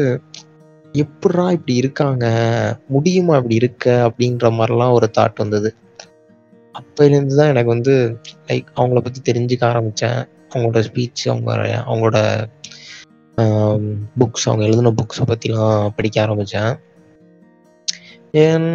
[0.95, 2.25] எப்படா இப்படி இருக்காங்க?
[2.89, 3.87] முடியுமா இப்படி இருக்க?
[4.09, 5.71] அப்படின்ற மாதிரிலாம் ஒரு தாட் வந்தது.
[6.75, 7.95] அப்போலேருந்து தான் எனக்கு வந்து
[8.49, 10.21] லைக் அவங்கள பற்றி தெரிஞ்சுக்க ஆரம்பித்தேன்
[10.53, 11.51] அவங்களோட ஸ்பீச் அவங்க
[11.87, 12.19] அவங்களோட
[14.19, 16.73] புக்ஸ் அவங்க எழுதின புக்ஸை பற்றிலாம் படிக்க ஆரம்பித்தேன்
[18.45, 18.69] என்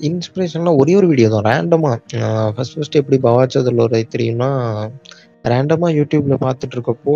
[0.00, 1.98] இன்ஸ்பிரேஷன்லாம் ஒரே ஒரு வீடியோ தான் ரேண்டமாக
[2.54, 4.50] ஃபஸ்ட் ஃபஸ்ட்டு எப்படி பவாச்சதில் ஒரு தெரியும்னா
[5.44, 7.14] ரேண்டமாக யூடியூப்பில் பார்த்துட்டு இருக்கப்போ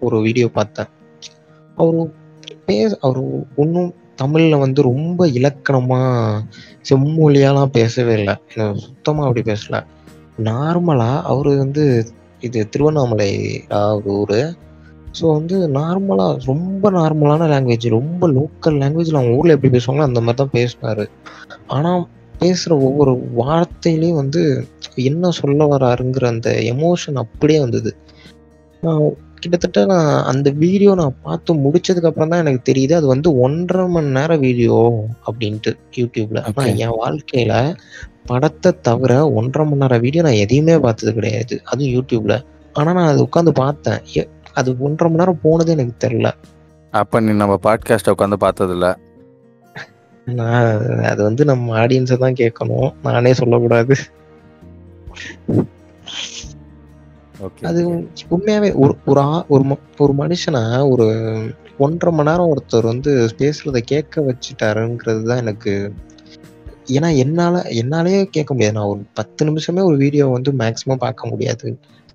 [0.00, 0.90] ஒரு வீடியோ பார்த்தேன்.
[1.78, 1.98] அவர்
[2.66, 3.18] பேச அவர்
[3.56, 6.42] ஒன்றும் தமிழில் வந்து ரொம்ப இலக்கணமாக
[6.88, 8.34] செம்மொழியாலாம் பேசவே இல்லை.
[8.84, 9.80] சுத்தமாக அப்படி பேசலை.
[10.48, 11.84] நார்மலாக அவர் வந்து
[12.46, 13.30] இது திருவண்ணாமலை
[14.16, 14.40] ஊர்.
[15.18, 20.40] ஸோ வந்து நார்மலாக ரொம்ப நார்மலான லாங்குவேஜ் ரொம்ப லோக்கல் லாங்குவேஜில் அவங்க ஊரில் எப்படி பேசுவாங்களோ அந்த மாதிரி
[20.40, 21.04] தான் பேசினார்.
[21.76, 22.02] ஆனால்
[22.42, 24.42] பேசுகிற ஒவ்வொரு வார்த்தையிலையும் வந்து
[25.10, 27.92] என்ன சொல்ல வராருங்கிற அந்த எமோஷன் அப்படியே வந்தது.
[28.82, 29.02] நான்
[29.42, 34.10] கிட்டத்தட்ட நான் அந்த வீடியோ நான் பார்த்து முடிச்சதுக்கு அப்புறம் தான் எனக்கு தெரியுது அது வந்து ஒன்றரை மணி
[34.16, 34.78] நேரம் வீடியோ
[35.28, 36.40] அப்படின்ட்டு யூடியூப்ல.
[36.48, 37.52] ஆனால் என் வாழ்க்கையில
[38.30, 41.54] படத்தை தவிர ஒன்றரை மணி நேரம் வீடியோ நான் எதையுமே பார்த்தது கிடையாது.
[41.70, 42.36] அதுவும் யூடியூப்ல
[42.78, 44.00] ஆனா நான் அது உட்காந்து பார்த்தேன்.
[44.58, 46.30] அது ஒன்றரை மணி நேரம் போனதே எனக்கு தெரியல.
[46.92, 48.88] அப்ப நீ நம்ம பாட்காஸ்ட் உட்காந்து பார்த்தது இல்ல
[50.26, 50.64] நான்
[51.10, 52.88] அது வந்து நம்ம ஆடியன்ஸை தான் கேட்கணும்.
[53.06, 53.94] நானே சொல்லக்கூடாது.
[57.68, 57.80] அது
[58.34, 59.22] உண்மையாவே ஒரு ஒரு
[59.54, 59.64] ஒரு
[60.04, 60.62] ஒரு மனுஷனை
[60.92, 61.06] ஒரு
[61.86, 65.72] ஒன்றரை மணி நேரம் ஒருத்தர் வந்து பேசுறத கேட்க வச்சுட்டாருங்கிறது தான் எனக்கு
[66.96, 68.76] ஏன்னா என்னால என்னாலேயே கேட்க முடியாது.
[68.78, 71.68] நான் ஒரு பத்து நிமிஷமே ஒரு வீடியோ வந்து மேக்ஸிமம் பார்க்க முடியாது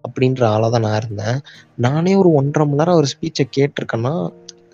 [0.08, 1.38] அப்படின்ற ஆளாக தான் நான் இருந்தேன்.
[1.76, 4.14] நானே ஒரு ஒன்றரை மணி நேரம் அவர் ஸ்பீச்சை கேட்டிருக்கேன்னா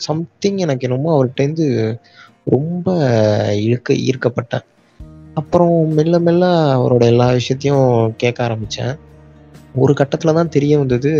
[0.07, 1.67] சம்திங் எனக்கு என்னமோ அவர்கிட்டேருந்து
[2.45, 2.87] ரொம்ப
[3.65, 4.65] இழுக்க ஈர்க்கப்பட்டேன்.
[5.33, 6.45] அப்புறம் மெல்ல மெல்ல
[6.77, 8.93] அவரோட எல்லா விஷயத்தையும் கேட்க ஆரம்பித்தேன்
[9.75, 11.11] ஒரு கட்டத்தில் தான் தெரிய வந்தது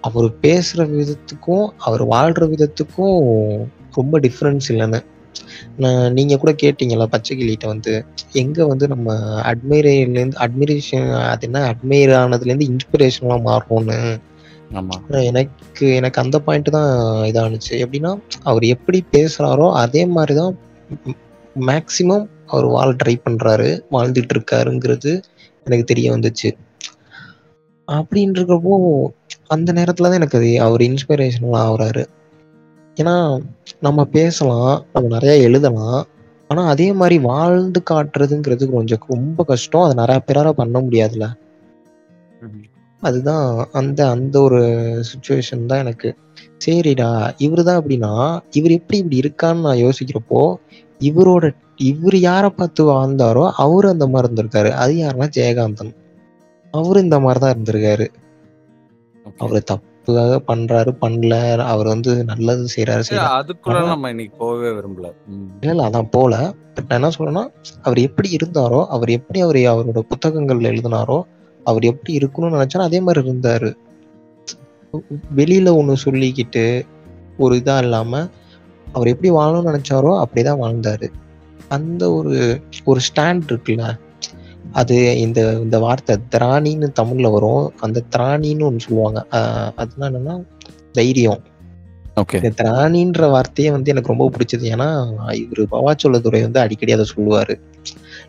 [0.00, 3.16] அவர் பேசுகிற விதத்துக்கும் அவர் வாழ்கிற விதத்துக்கும்
[3.94, 5.00] ரொம்ப டிஃப்ரென்ஸ் இல்லைன்னு.
[5.76, 7.92] நான் நீங்க கூட கேட்டீங்கல்ல பச்சை கிளிகிட்ட வந்து
[8.42, 9.16] எங்க வந்து நம்ம
[9.50, 13.98] அட்மைரேலேருந்து அட்மிரேஷன் அது என்ன அட்மைர் ஆனதுலேருந்து இன்ஸ்பிரேஷன்லாம் மாறும்னு.
[15.30, 16.90] எனக்கு எனக்கு அந்த பாயிண்ட் தான்
[17.30, 17.72] இதானுச்சு.
[17.84, 20.54] எப்படின்னா அவர் எப்படி பேசுறாரோ அதே மாதிரி தான்
[21.70, 25.12] மேக்சிமம் அவர் வாழ ட்ரை பண்றாரு வாழ்ந்துட்டு இருக்காருங்கிறது
[25.66, 26.50] எனக்கு தெரிய வந்துச்சு.
[27.88, 28.74] அப்படின்றப்போ
[29.54, 32.02] அந்த நேரத்துல தான் எனக்கு அது அவர் இன்ஸ்பிரேஷனல் ஆகுறாரு.
[32.98, 33.42] ஏன்னா
[33.80, 36.06] நம்ம பேசலாம் நம்ம நிறைய எழுதலாம்.
[36.50, 39.82] ஆனா அதே மாதிரி வாழ்ந்து காட்டுறதுங்கிறது கொஞ்சம் ரொம்ப கஷ்டம்.
[39.82, 41.26] அது நிறைய பேரால பண்ண முடியாதுல்ல.
[43.02, 44.60] அதுதான் அந்த அந்த ஒரு
[45.10, 46.16] சுச்சுவேஷன் தான் எனக்கு.
[46.66, 50.54] சரிடா இவரு தான் அப்படின்னா இவர் எப்படி இப்படி இருக்கான்னு நான் யோசிக்கிறப்போ
[51.00, 54.70] இவரோட இவர் யாரை பார்த்து வாழ்ந்தாரோ அவரு அந்த மாதிரி இருந்திருக்காரு.
[54.70, 55.92] அது யாருன்னா ஜெயகாந்தன்.
[56.74, 58.06] அவரு இந்த மாதிரி தான் இருந்திருக்காரு.
[59.38, 59.62] அவரு
[60.08, 61.34] தப்புக்காக பண்றாரு பண்ணல.
[61.72, 65.08] அவர் வந்து நல்லது செய்யறாரு அதுக்குள்ள நம்ம இன்னைக்கு போகவே விரும்பல.
[65.64, 66.34] இல்ல அதான் போல.
[66.80, 67.44] நான் என்ன சொல்றேன்னா
[67.82, 71.18] அவர் எப்படி இருந்தாரோ அவர் எப்படி அவர் அவரோட புத்தகங்கள்ல எழுதினாரோ
[71.62, 73.70] அவர் எப்படி இருக்கணும்னு நினைச்சாரோ அதே மாதிரி இருந்தாரு.
[75.36, 76.64] வெளியில ஒண்ணு சொல்லிக்கிட்டு
[77.38, 78.12] ஒரு இதா இல்லாம
[78.92, 81.08] அவர் எப்படி வாழணும்னு நினைச்சாரோ அப்படிதான் வாழ்ந்தாரு.
[81.68, 82.36] அந்த ஒரு
[82.84, 83.86] ஒரு ஸ்டாண்ட் இருக்குல்ல
[84.72, 87.72] அது இந்த இந்த வார்த்தை திராணின்னு தமிழ்ல வரும்.
[87.80, 89.26] அந்த திராணின்னு ஒன்று சொல்லுவாங்க.
[89.76, 90.44] அதுனா என்னன்னா
[90.92, 91.42] தைரியம்.
[92.16, 92.34] ஓகே.
[92.34, 94.64] இந்த திராணின்ற வார்த்தையே வந்து எனக்கு ரொம்ப பிடிச்சது.
[94.74, 94.88] ஏன்னா
[95.32, 97.60] இவரு பவாச்சோளத்துறை வந்து அடிக்கடி அதை சொல்லுவாரு.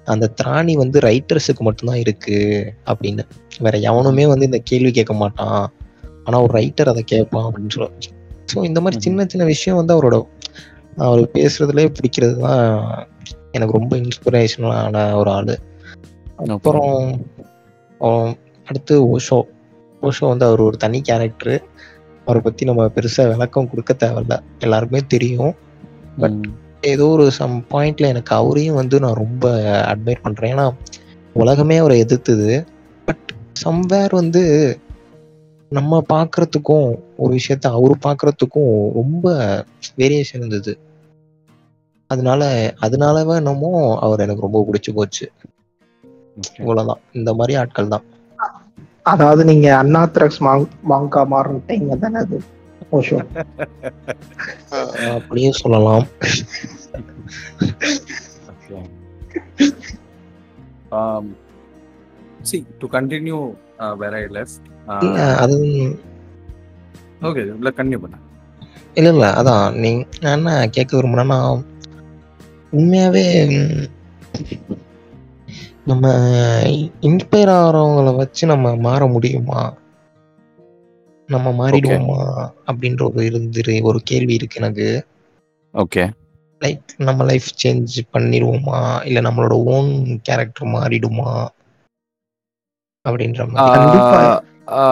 [0.05, 3.23] அந்த திராணி வந்து ரைட்டர்ஸுக்கு மட்டும்தான் இருக்கு அப்படின்னு.
[3.59, 5.71] வேற எவனுமே வந்து இந்த கேள்வி கேட்க மாட்டான்.
[6.23, 8.17] ஆனா ஒரு ரைட்டர் அதை கேட்பான் அப்படின்னு சொல்லுவாங்க
[8.53, 10.27] ஸோ இந்த மாதிரி சின்ன சின்ன விஷயம் வந்து அவரோட
[10.95, 13.07] அவர் பேசுறதுலயே பிடிக்கிறது தான்
[13.51, 15.59] எனக்கு ரொம்ப இன்ஸ்பிரேஷனலான ஒரு ஆளு.
[16.47, 17.25] அப்புறம்
[18.65, 19.41] அடுத்து ஓஷோ
[20.01, 21.63] ஓஷோ வந்து அவர் ஒரு தனி கேரக்டர்
[22.21, 24.39] அவரை பத்தி நம்ம பெருசா விளக்கம் கொடுக்க தேவையில்ல.
[24.59, 25.55] எல்லாருக்குமே தெரியும்.
[26.17, 26.41] But ம்.
[26.81, 29.49] ஏதோ ஒரு சம் பாயிண்ட்ல எனக்கு அவரையும் வந்து நான் ரொம்ப
[29.81, 30.55] அட்மையர் பண்றேன்.
[30.55, 30.73] ஏன்னா
[31.33, 32.65] உலகமே அவரை எதிர்த்தது.
[33.05, 33.33] பட்
[33.65, 34.77] சம்வேர் வந்து
[35.69, 39.33] நம்ம பார்க்கறதுக்கும் ஒரு விஷயத்த அவரு பார்க்கறதுக்கும் ரொம்ப
[39.97, 40.79] வேரியேஷன் இருந்தது.
[42.07, 45.31] அதனால அதனாலவே என்னமோ அவர் எனக்கு ரொம்ப பிடிச்சு போச்சு.
[46.59, 48.05] இவ்வளவுதான் இந்த மாதிரி ஆட்கள் தான்
[49.11, 52.39] அதாவது நீங்க அண்ணாத்ரக்ஸ் மாங் மாங்கா மாறிட்டீங்க தானே அது
[55.09, 56.05] அப்படியே சொல்லலாம்.
[60.91, 61.25] Um,
[62.41, 63.41] see, to continue
[63.77, 64.61] uh, where I left.
[65.05, 65.57] இல்ல Uh, அது
[67.21, 68.15] okay, இல்ல continue பண்ண.
[68.95, 69.89] இல்ல இல்ல அதான் நீ
[70.21, 71.39] நான் என்ன கேட்க விரும்புறேன்னா
[72.73, 73.25] உண்மையாவே
[75.89, 76.07] நம்ம
[77.01, 79.61] இன்ஸ்பயர் ஆகிறவங்கள வச்சு நம்ம மாற முடியுமா?
[81.29, 82.19] நம்ம மாறிடுவோமா?
[82.67, 84.87] அப்படின்ற ஒரு இருந்து ஒரு கேள்வி இருக்கு எனக்கு.
[85.73, 86.05] Okay.
[86.61, 88.79] லைக் நம்ம லைஃப் சேஞ்ச் பண்ணிடுவோமா?
[89.03, 91.31] இல்ல நம்மளோட ஓன் கேரக்டர் மாறிடுமா?
[93.05, 93.43] அப்படின்ற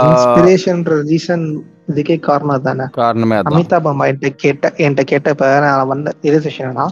[0.06, 1.46] இன்ஸ்பிரேஷன்ற ரீசன்
[1.88, 2.86] இதுக்கே காரணம் தானே?
[2.92, 6.86] காரணமே அமிதாப் அம்மா என்கிட்ட கேட்ட என்கிட்ட கேட்டப்ப நான் வந்த ரியலைசேஷன்னா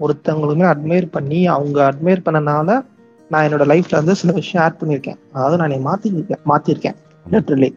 [0.00, 2.70] ஒருத்தவங்களுமே அட்மையர் பண்ணி அவங்க அட்மையர் பண்ணனால
[3.30, 5.18] நான் என்னோட லைஃப்ல வந்து சில விஷயம் ஆட் பண்ணியிருக்கேன்.
[5.32, 7.70] அதாவது நான் மாத்திருக்கேன் மாத்திருக்கேன் லிட்டரலி.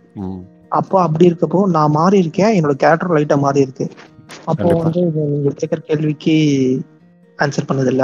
[0.71, 3.85] அப்போ அப்படி இருக்கப்போ நான் மாறி இருக்கேன் என்னோட கேரக்டர் லைட்டா மாறி இருக்கு.
[4.45, 4.67] அப்போ.
[4.79, 6.35] வந்து இது நீங்க கேட்கற கேள்விக்கு
[7.39, 8.03] ஆன்சர் பண்ணது இல்ல.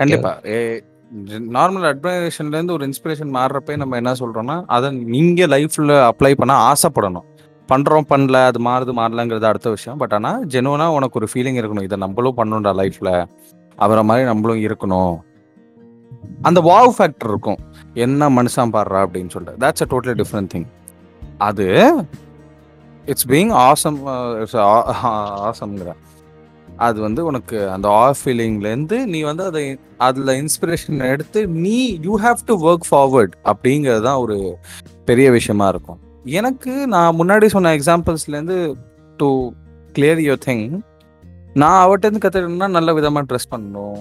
[0.00, 0.32] கண்டிப்பா.
[1.56, 7.26] நார்மல் அட்மைரேஷன்ல இருந்து ஒரு இன்ஸ்பிரேஷன் மாறுறப்ப நம்ம என்ன சொல்றோம்னா அதை நீங்க லைஃப்ல அப்ளை பண்ண ஆசைப்படணும்.
[7.68, 9.98] பண்றோம் பண்ணல அது மாறுது மாறலங்கிறது அடுத்த விஷயம்.
[9.98, 11.86] பட் ஆனா ஜெனுவனா உனக்கு ஒரு ஃபீலிங் இருக்கணும்.
[11.88, 13.10] இதை நம்மளும் பண்ணணும்டா லைஃப்ல
[13.78, 15.14] அவரை மாதிரி நம்மளும் இருக்கணும்.
[16.48, 17.60] அந்த வாவ் ஃபேக்டர் இருக்கும்.
[18.04, 19.60] என்ன மனுஷன் பாடுறா அப்படின்னு சொல்லிட்டு.
[19.64, 20.68] That's a totally different thing
[21.48, 21.66] அது
[23.06, 23.98] இட்ஸ் பீங் ஆசம்
[24.42, 24.56] இட்ஸ்
[25.50, 25.92] ஆசம்ங்கிற
[26.86, 29.64] அது வந்து உனக்கு அந்த ஆஃப் ஃபீலிங்லேருந்து நீ வந்து அதை
[30.06, 34.36] அதில் இன்ஸ்பிரேஷன் எடுத்து நீ you have to work forward அப்படிங்கிறது தான் ஒரு
[35.08, 36.00] பெரிய விஷயமா இருக்கும்.
[36.38, 38.58] எனக்கு நான் முன்னாடி சொன்ன எக்ஸாம்பிள்ஸ்லேருந்து
[39.20, 39.28] டு
[39.96, 40.64] கிளியர் யுவர் திங்
[41.60, 44.00] நான் அவர்கிட்ட கற்றுக்கணும்னா நல்ல விதமாக ட்ரெஸ் பண்ணணும்.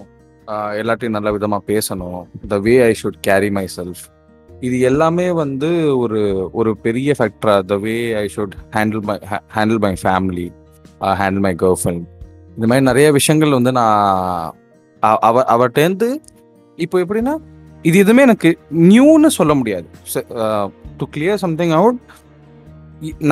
[0.81, 2.21] எல்லாத்தையும் நல்ல விதமாக பேசணும்.
[2.47, 4.03] The way I should carry myself
[4.49, 6.21] இது எல்லாமே வந்து ஒரு
[6.53, 9.15] ஒரு பெரிய ஃபேக்டரா the way I should handle my
[9.55, 10.47] handle my family
[11.21, 12.05] handle my girlfriend
[12.55, 14.55] இந்த மாதிரி நிறைய விஷயங்கள் வந்து நான்
[15.03, 16.09] அவ அவர்கிட்டேருந்து
[16.77, 17.35] இப்போ எப்படின்னா
[17.83, 19.87] இது எதுவுமே எனக்கு நியூன்னு சொல்ல முடியாது.
[20.97, 21.99] டு கிளியர் சம்திங் அவுட்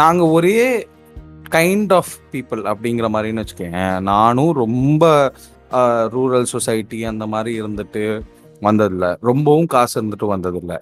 [0.01, 0.87] நாங்கள் ஒரே
[1.55, 5.03] கைண்ட் ஆஃப் பீப்புள் அப்படிங்கிற மாதிரின்னு வச்சுக்கோங்க நானும் ரொம்ப
[5.71, 8.21] ரூரல் சொசைட்டி அந்த மாதிரி இருந்துட்டு
[8.61, 9.17] வந்ததில்ல.
[9.21, 10.77] ரொம்பவும் காசு இருந்துட்டு வந்ததில்ல.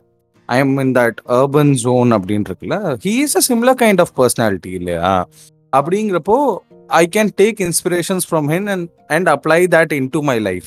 [0.45, 2.97] I am in that urban zone அப்படின்னு இருக்குல்ல.
[3.03, 5.27] He is a similar kind of personality இல்லையா?
[5.77, 10.63] அப்படிங்கிறப்போ I can take inspirations from him and and apply that into my life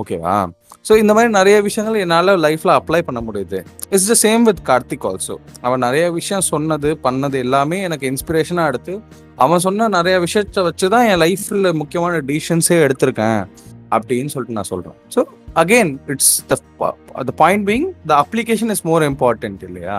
[0.00, 0.36] ஓகேவா
[0.88, 3.58] ஸோ இந்த மாதிரி நிறைய விஷயங்கள் என்னால் லைஃப்பில் அப்ளை பண்ண முடியுது.
[3.92, 5.34] It's the same with Karthik also
[5.66, 8.94] அவன் நிறைய விஷயம் சொன்னது பண்ணது எல்லாமே எனக்கு இன்ஸ்பிரேஷனாக எடுத்து
[9.44, 13.40] அவன் சொன்ன நிறைய விஷயத்த வச்சு தான் என் லைஃப்பில் முக்கியமான டிசிஷன்ஸே எடுத்திருக்கேன்
[13.96, 15.22] அப்படின்னு சொல்லிட்டு நான் சொல்கிறேன் so
[15.62, 16.56] again it's the
[17.30, 19.96] the point being the application is more important இல்லையா?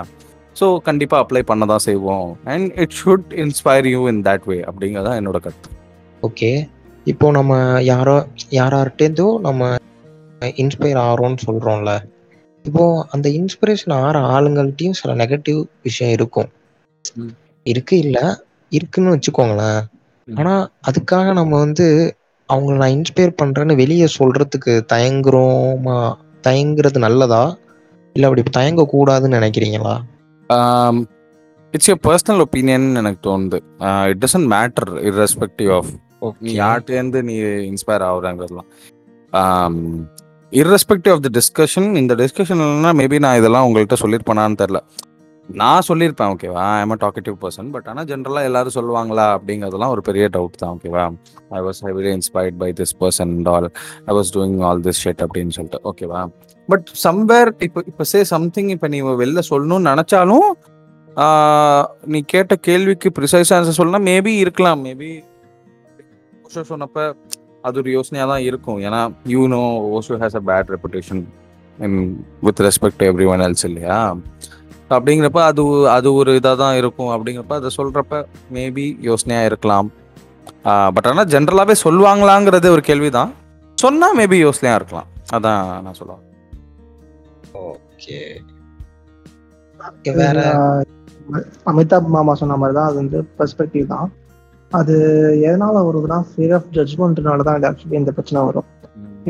[0.59, 2.27] ஸோ கண்டிப்பாக அப்ளை பண்ண தான் செய்வோம்.
[2.53, 5.69] And it should inspire you in that way அப்படிங்கிறதான் என்னோட கருத்து.
[6.27, 6.49] ஓகே
[7.07, 7.53] இப்போ நம்ம
[7.85, 8.15] யாரோ
[8.51, 9.61] யாரார்ட்டேருந்தோ நம்ம
[10.57, 11.91] இன்ஸ்பயர் ஆகிறோம்னு சொல்றோம்ல.
[12.65, 16.49] இப்போ அந்த இன்ஸ்பிரேஷன் ஆகிற ஆளுங்கள்ட்டையும் சில நெகட்டிவ் விஷயம் இருக்கும்.
[17.65, 18.17] இருக்கு இல்ல?
[18.71, 19.81] இருக்குன்னு வச்சுக்கோங்களேன்.
[20.27, 20.37] ம்.
[20.37, 20.53] ஆனா
[20.89, 21.87] அதுக்காக நம்ம வந்து
[22.49, 25.99] அவங்கள நான் இன்ஸ்பயர் பண்றேன்னு வெளியே சொல்றதுக்கு தயங்குறோமா?
[26.43, 27.43] தயங்குறது நல்லதா?
[28.15, 29.95] இல்ல அப்படி தயங்க கூடாதுன்னு நினைக்கிறீங்களா
[31.73, 33.57] இட்ஸ் யோர் பர்சனல் ஒப்பீனியன் எனக்கு தோணுது.
[34.09, 35.91] It doesn't matter irrespective of
[36.41, 37.35] நீ யார்கிட்டேருந்து நீ
[37.71, 38.69] இன்ஸ்பயர் ஆகுறாங்கிறதுலாம்.
[40.53, 44.79] இர்ரெஸ்பெக்டிவ் ஆஃப் த டிஸ்கஷன் இந்த டிஸ்கஷன்லாம் மேபி நான் இதெல்லாம் உங்கள்கிட்ட சொல்லியிருப்பேனான்னு தெரில
[45.49, 50.25] நான் சொல்லியிருப்பேன் ஓகேவா I'm a talkative person but ஆனால் ஜென்ரலாக எல்லாரும் சொல்லுவாங்களா அப்படிங்கிறதுலாம் ஒரு பெரிய
[50.27, 51.05] டவுட் தான் ஓகேவா
[51.51, 53.67] I was heavily inspired by this person all
[54.07, 56.21] I was doing all this shit அப்படின்னு சொல்லிட்டு ஓகேவா
[56.69, 60.47] பட் சம்வேர் இப்போ இப்போ சே சம்திங் இப்போ நீ வெளில சொல்லணும்னு நினச்சாலும்
[62.05, 65.11] நீ கேட்ட கேள்விக்கு ப்ரிசைஸ் ஆன்சர் சொல்லணும் மேபி இருக்கலாம் மேபி
[66.45, 66.97] ஓஷோ சொன்னப்ப
[67.67, 68.79] அது ஒரு யோசனையாக தான் இருக்கும்.
[68.87, 69.01] ஏன்னா
[69.33, 69.61] you know
[69.97, 71.21] Osho has a bad reputation
[72.45, 73.97] with respect to everyone else இல்லையா?
[74.95, 75.63] அப்படிங்கிறப்ப அது
[75.97, 77.11] அது ஒரு இதாக தான் இருக்கும்.
[77.15, 78.17] அப்படிங்கிறப்ப அதை சொல்கிறப்ப
[78.57, 79.87] மேபி யோசனையாக இருக்கலாம்.
[80.95, 83.31] பட் ஆனால் ஜென்ரலாகவே சொல்லுவாங்களாங்கிறது ஒரு கேள்வி தான்
[83.77, 85.09] சொன்னால் மேபி யோசனையாக இருக்கலாம்.
[85.35, 86.21] அதான் நான் சொல்லுவேன்
[87.71, 88.19] ஓகே.
[90.21, 90.39] வேற
[91.71, 94.07] அமிதாப் மாமா சொன்ன மாதிரி தான் அது வந்து பெர்ஸ்பெக்டிவ் தான்.
[94.77, 94.95] அது
[95.47, 98.67] எதனால வருதுன்னா ஃபியர் ஆஃப் ஜட்ஜ்மெண்ட்னால தான் ஆக்சுவலி இந்த பிரச்சனை வரும்.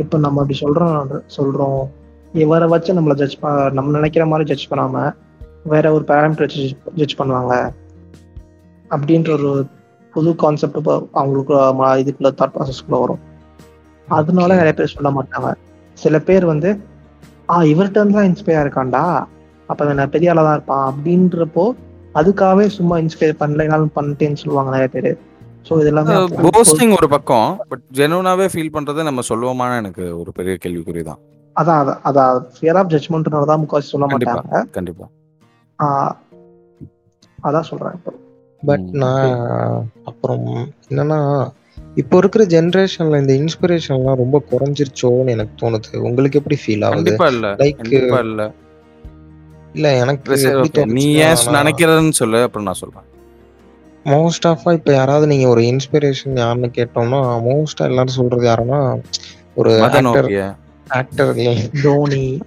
[0.01, 1.81] இப்போ நம்ம அப்படி சொல்றோம் சொல்றோம்.
[2.43, 3.37] இவரை வச்சு நம்மளை ஜட்ஜ்
[3.77, 5.01] நம்ம நினைக்கிற மாதிரி ஜட்ஜ் பண்ணாம
[5.73, 6.61] வேற ஒரு பேரண்ட் வச்சு
[6.99, 7.53] ஜட்ஜ் பண்ணுவாங்க.
[8.95, 9.51] அப்படின்ற ஒரு
[10.13, 11.53] புது கான்செப்ட் இப்போ அவங்களுக்கு
[12.03, 13.21] இதுக்குள்ள தாட் ப்ராசஸ்க்குள்ள வரும்.
[14.07, 15.51] அதனால நிறைய பேர் சொல்ல மாட்டாங்க.
[15.97, 16.71] சில பேர் வந்து
[17.53, 19.03] ஆ இவர்கிட்ட தான் இன்ஸ்பயர் இருக்கான்டா.
[19.69, 20.85] அப்ப அவன் பெரிய ஆளா தான் இருப்பான்.
[20.91, 21.65] அப்படின்றப்போ
[22.19, 25.11] அதுக்காகவே சும்மா இன்ஸ்பயர் பண்ணலைனாலும் பண்ணிட்டேன்னு சொல்லுவாங்க நிறைய பேர்.
[25.65, 26.15] ஸோ இது எல்லாமே
[26.47, 31.21] போஸ்டிங் ஒரு பக்கம் பட் ஜெனுவனாவே ஃபீல் பண்றதை நம்ம சொல்லுவோமான்னு எனக்கு ஒரு பெரிய கேள்விக்குறி தான்
[31.55, 31.99] அதான் அதான்.
[32.05, 34.05] அதான் ஃபியர் ஆஃப் ஜட்மெண்ட்னால தான் முக்காசி சொல்ல.
[34.11, 34.61] மாட்டாங்க.
[34.77, 35.05] கண்டிப்பா.
[37.39, 38.11] அதான் சொல்றேன் இப்போ.
[38.63, 38.87] பட்.
[39.01, 39.33] நான்
[40.05, 40.47] அப்புறம்
[40.89, 41.19] என்னன்னா
[41.97, 45.91] இப்போ இருக்கிற ஜென்ரேஷன்ல இந்த இன்ஸ்பிரேஷன்லாம் ரொம்ப குறைஞ்சிருச்சோன்னு எனக்கு தோணுது.
[46.07, 46.99] உங்களுக்கு எப்படி ஃபீல் ஆகுது?
[47.01, 48.19] கண்டிப்பா
[49.75, 50.33] இல்ல எனக்கு.
[50.95, 53.07] நீ ஏன் நினைக்கிறதுன்னு சொல்லு அப்புறம் நான் சொல்றேன்.
[54.05, 59.01] மோஸ்ட் ஆஃபா இப்போ யாராவது நீங்க ஒரு இன்ஸ்பிரேஷன் யாருன்னு கேட்டோம்னா மோஸ்டா எல்லாரும் சொல்றது யாருன்னா
[59.55, 60.27] ஒரு ஆக்டர்
[60.87, 61.35] ஆக்டர்
[61.83, 62.41] தோனி.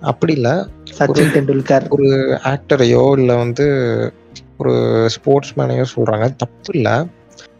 [0.00, 0.68] அப்படி இல்ல.
[0.98, 1.88] சச்சின் டெண்டுல்கர்.
[1.88, 2.08] ஒரு
[2.44, 3.66] ஆக்டரையோ இல்ல வந்து
[4.58, 6.36] ஒரு ஸ்போர்ட்ஸ் மேனையோ சொல்றாங்க.
[6.36, 7.06] தப்பு இல்ல.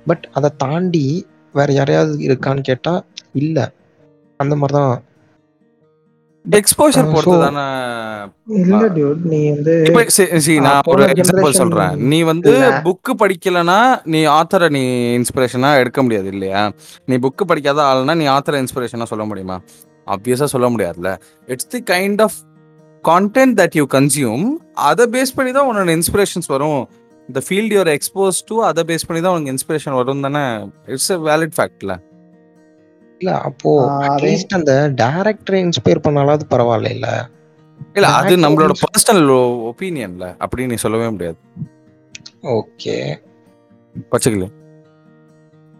[0.06, 3.72] பட் அதை தாண்டி வேற யாரையாவது இருக்கான்னு கேட்டா இல்ல.
[4.36, 5.02] அந்த மாதிரிதான்.
[6.50, 11.50] எக்ஸ்போஷர் Uh, பொறுத்து தானே இல்ல டியூட் நீ வந்து இப்ப சி- சி, ஆ, நான் ஒரு எக்ஸாம்பிள்
[11.50, 12.06] சொல்றேன்.
[12.06, 12.52] நீ வந்து.
[12.84, 16.72] புக் படிக்கலனா நீ ஆத்தரை நீ இன்ஸ்பிரேஷனா எடுக்க முடியாது இல்லையா?
[17.06, 19.60] நீ புக் படிக்காத ஆள்னா நீ ஆத்தரை இன்ஸ்பிரேஷனா சொல்ல முடியுமா?
[20.06, 21.16] ஆப்வியஸா சொல்ல முடியாதுல்ல.
[21.46, 22.32] It's the kind of
[23.04, 26.88] content that you consume அதை பேஸ் பண்ணி தான் உன்னோட இன்ஸ்பிரேஷன்ஸ் வரும்.
[27.28, 31.16] இந்த ஃபீல்ட் யூர் எக்ஸ்போஸ் டு அதை பேஸ் பண்ணி தான் உனக்கு இன்ஸ்பிரேஷன் வரும் தானே இட்ஸ் எ
[31.16, 31.98] வேலிட் ஃபேக்ட்ல
[33.22, 33.70] இல்ல அப்போ
[34.06, 37.08] அட்லீஸ்ட் அந்த டைரக்டரை இன்ஸ்பயர் பண்ணாலாவது பரவாயில்ல இல்ல
[37.96, 39.30] இல்ல அது நம்மளோட பர்சனல்
[39.70, 41.38] ஒப்பீனியன்ல அப்படி நீ சொல்லவே முடியாது.
[42.54, 42.96] ஓகே.
[44.12, 44.48] பச்சைக்கிளி.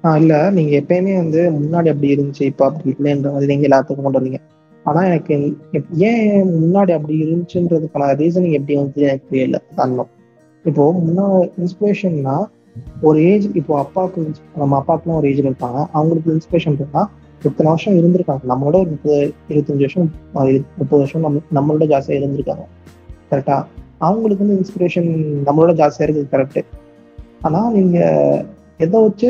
[0.05, 4.21] ஆஹ் இல்ல நீங்க எப்பயுமே வந்து முன்னாடி அப்படி இருந்துச்சு இப்ப அப்படி இல்லைன்ற மாதிரி நீங்க எல்லாத்துக்கும் கொண்டு
[4.21, 4.41] வந்தீங்க.
[4.87, 5.35] ஆனா எனக்கு
[6.07, 6.25] ஏன்
[6.55, 10.11] முன்னாடி அப்படி இருந்துச்சுன்றதுக்கான ரீசனிங் எப்படி வந்து எனக்கு புரியல தன்னும்
[10.65, 11.27] இப்போ முன்னா
[11.61, 12.37] இன்ஸ்பிரேஷன்னா
[13.03, 14.21] ஒரு ஏஜ் இப்போ அப்பாவுக்கு
[14.57, 17.03] நம்ம அப்பாவுக்குலாம் ஒரு ஏஜ்ல இருப்பாங்க அவங்களுக்கு இன்ஸ்பிரேஷன் இருந்தா
[17.45, 18.43] இத்தனை வருஷம் இருந்திருக்காங்க.
[18.49, 19.17] நம்மளோட ஒரு முப்பது
[19.49, 20.09] இருபத்தஞ்சு வருஷம்
[20.79, 22.65] முப்பது வருஷம் நம்ம நம்மளோட ஜாஸ்தியா இருந்திருக்காங்க.
[23.31, 23.57] கரெக்டா
[24.01, 25.11] அவங்களுக்கு வந்து இன்ஸ்பிரேஷன்
[25.47, 26.61] நம்மளோட ஜாஸ்தியா இருக்குது கரெக்ட்
[27.43, 27.99] ஆனா நீங்க
[28.81, 29.29] எதை வச்சு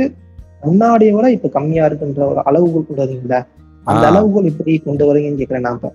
[0.63, 3.41] முன்னாடியை விட இப்ப கம்மியா இருக்குன்ற ஒரு அளவுகோல் கொண்டு வரீங்களா
[3.87, 4.11] அந்த ஆ.
[4.11, 5.91] அளவுகோல் எப்படி கொண்டு வரீங்கன்னு கேக்குறேன் நான் இப்ப.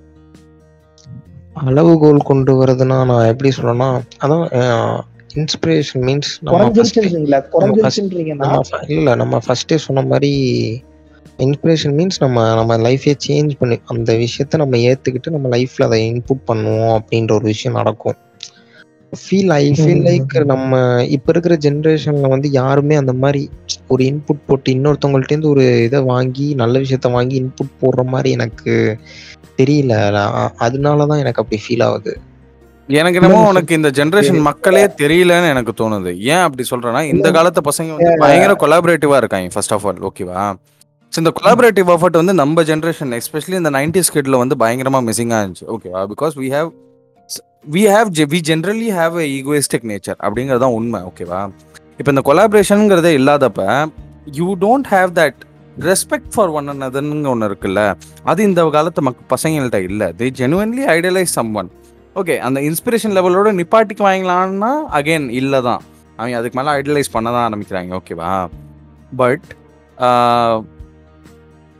[1.65, 3.87] அளவுகோல் கொண்டு வரதுன்னா நான் எப்படி சொல்லணும்னா
[4.21, 4.43] அதான்
[5.35, 6.73] இன்ஸ்பிரேஷன் மீன்ஸ் நம்ம
[8.89, 10.31] இல்ல நம்ம ஃபர்ஸ்டே சொன்ன மாதிரி
[11.37, 16.53] இன்ஸ்பிரேஷன் மீன்ஸ் நம்ம நம்ம லைஃபே சேஞ்ச் பண்ணி அந்த விஷயத்த நம்ம ஏத்துக்கிட்டு நம்ம லைஃப்ல அதை இன்புட்
[16.53, 18.15] பண்ணுவோம் அப்படின்ற ஒரு விஷயம் நடக்கும்.
[19.09, 19.81] Feel I feel.
[19.81, 23.49] லைக் நம்ம இப்ப இருக்கிற ஜென்ரேஷன்ல வந்து யாருமே அந்த மாதிரி
[23.87, 28.97] ஒரு இன்புட் போட்டு இன்னொருத்தவங்கள்ட்ட இருந்து ஒரு இதை வாங்கி நல்ல விஷயத்த வாங்கி இன்புட் போடுற மாதிரி எனக்கு
[29.57, 29.89] தெரியல.
[30.13, 32.19] அ- அதனாலதான் எனக்கு அப்படி ஃபீல் ஆகுது.
[32.87, 36.17] எனக்கு என்னமோ உனக்கு இந்த ஜெனரேஷன் மக்களே தெரியலன்னு எனக்கு தோணுது.
[36.17, 40.55] ஏன் அப்படி சொல்றேன்னா இந்த காலத்து பசங்க வந்து பயங்கர கொலாபரேட்டிவா இருக்காங்க ஃபர்ஸ்ட் ஆஃப் ஆல் ஓகேவா
[41.19, 45.65] இந்த கொலாபரேட்டிவ் எஃபர்ட் வந்து நம்ம ஜென்ரேஷன் எஸ்பெஷலி இந்த நைன்டிஸ் கிட்ல வந்து பயங்கரமா மிஸ்ஸிங்கா இருந்துச்சு.
[45.73, 46.69] ஓகேவா because we have
[47.75, 51.39] we have we generally have a egoistic nature அப்படிங்கிறது தான் உண்மை ஓகேவா
[51.99, 53.63] இப்போ இந்த கொலாபரேஷனுங்கிறதே இல்லாதப்ப
[54.39, 55.39] you don't have that
[55.89, 57.81] respect for one அனதர்னு ஒன்று இருக்குல்ல
[58.31, 60.07] அது இந்த காலத்து மக் பசங்கள்ட்ட இல்லை.
[60.19, 61.69] They genuinely idealize someone
[62.21, 65.81] okay அந்த இன்ஸ்பிரேஷன் லெவலோட நிப்பாட்டிக்கு வாங்கலான்னா அகைன் இல்லை தான்.
[66.19, 68.31] அவங்க அதுக்கு மேலே ஐடியலைஸ் பண்ண தான் ஆரம்பிக்கிறாங்க ஓகேவா
[69.21, 69.47] பட்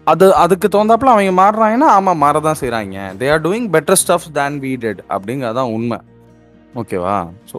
[0.08, 4.58] அது அதுக்கு தகுந்தாப்புல அவங்க மாறுறாங்கன்னா ஆமாம் மாற தான் செய்கிறாங்க they are doing better stuff than
[4.63, 5.98] we did அப்படிங்கிறதான் உண்மை.
[6.82, 7.15] ஓகேவா?
[7.52, 7.58] ஸோ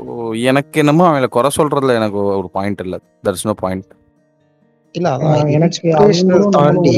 [0.51, 2.99] எனக்கு என்னமோ அவங்கள குறை சொல்றதுல எனக்கு ஒரு பாயிண்ட் இல்லை.
[3.27, 3.89] தர் இஸ் நோ பாயிண்ட்
[4.95, 5.89] இல்ல அதான் எனக்கு
[6.57, 6.93] தாண்டி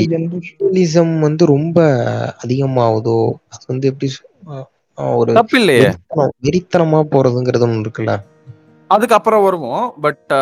[1.25, 1.79] வந்து ரொம்ப
[2.45, 3.17] அதிகமாகுதோ
[3.53, 4.09] அது வந்து எப்படி
[5.17, 8.15] ஒரு தப்பு இல்லையே வெறித்தனம் வெறித்தனமா போறதுங்கிறது ஒண்ணு இருக்குல்ல.
[8.91, 9.85] அதுக்கப்புறம் வருவோம்.
[10.05, 10.33] பட்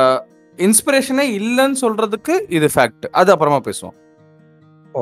[0.59, 3.97] இன்ஸ்பிரேஷனே இல்லைன்னு சொல்றதுக்கு இது ஃபேக்ட் அது அப்புறமா பேசுவோம்.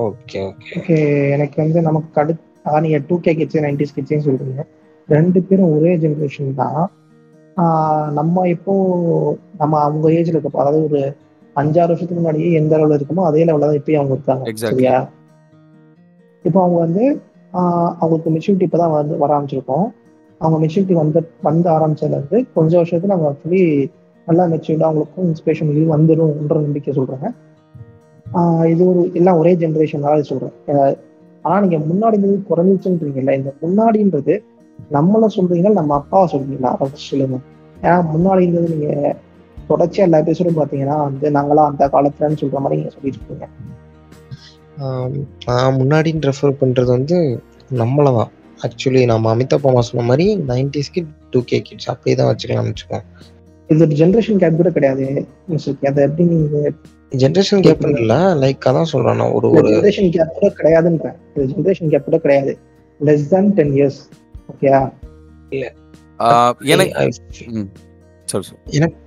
[0.00, 0.96] ஓகே ஓகே ஓகே
[1.35, 4.62] எனக்கு வந்து நமக்கு அடுத்து அதான் நீங்க டூ கே கிட்ஸ் நைன்டிஸ் கிட்ஸையும் சொல்றீங்க.
[5.09, 6.80] ரெண்டு பேரும் ஒரே ஜென்ரேஷன் தான்.
[8.18, 8.72] நம்ம இப்போ
[9.61, 11.00] நம்ம அவங்க ஏஜ்ல இருக்கப்போ அதாவது ஒரு
[11.56, 14.44] அஞ்சாறு வருஷத்துக்கு முன்னாடியே எந்த லெவலில் இருக்குமோ அதே லெவலில் தான் இப்பயும் அவங்க இருக்காங்க.
[14.64, 14.96] சரியா?
[16.44, 17.04] இப்போ அவங்க வந்து
[18.00, 19.87] அவங்களுக்கு மெச்சூரிட்டி இப்போ தான் வந்து வர ஆரம்பிச்சிருக்கோம்.
[20.40, 23.62] அவங்க மெச்சூரிட்டி வந்து வந்து ஆரம்பிச்சதுல இருந்து கொஞ்சம் வருஷத்துல அவங்க ஆக்சுவலி
[24.26, 27.26] நல்லா மெச்சூர்டாக அவங்களுக்கும் இன்ஸ்பிரேஷன் இது வந்துரும்ன்ற நம்பிக்கை சொல்றாங்க.
[27.26, 27.56] ஆஹ்
[28.68, 30.54] இது ஒரு எல்லாம் ஒரே ஜென்ரேஷனால சொல்றேன்.
[30.72, 30.94] ஆஹ்
[31.44, 34.34] ஆனா நீங்க முன்னாடி இருந்தது குறைஞ்சிச்சுன்றீங்கல்ல இந்த முன்னாடின்றது
[34.90, 36.72] நம்மள சொல்றீங்களா நம்ம அப்பாவை சொல்றீங்களா?
[36.74, 37.36] அதை சொல்லுங்க.
[37.76, 38.90] ஏன்னா முன்னாடி இருந்தது நீங்க
[39.70, 43.46] தொடர்ச்சியா எல்லா எபிசோடும் பாத்தீங்கன்னா வந்து நாங்களாம் அந்த காலத்துலன்னு சொல்ற மாதிரி நீங்க சொல்லிட்டு இருக்கீங்க
[45.76, 47.16] முன்னாடின்னு ரெஃபர் பண்றது வந்து
[47.72, 48.30] நம்மள தான்.
[48.60, 53.04] ஆக்சுவலி நம்ம அமிதாப் அம்மா சொன்ன மாதிரி nineties kid two K kids அப்படியே தான் வச்சுக்கலாம்னு வச்சுக்கோம்
[53.70, 55.06] இது ஜென்ரேஷன் கேப் கூட கிடையாது
[55.88, 56.56] அதை எப்படி நீங்க
[57.12, 61.16] ஜென்ரேஷன் கேப் இல்ல லைக் அதான் சொல்றேன் நான் ஒரு ஒரு ஜென்ரேஷன் கேப் கூட கிடையாதுன்றேன்.
[61.35, 62.53] இது ஜென்ரேஷன் கேப் கூட கிடையாது.
[63.01, 64.01] லெஸ் than டென் இயர்ஸ்
[64.49, 64.81] ஓகேயா
[66.21, 67.03] ஆஹ் எனக்கு
[67.53, 67.69] ம்.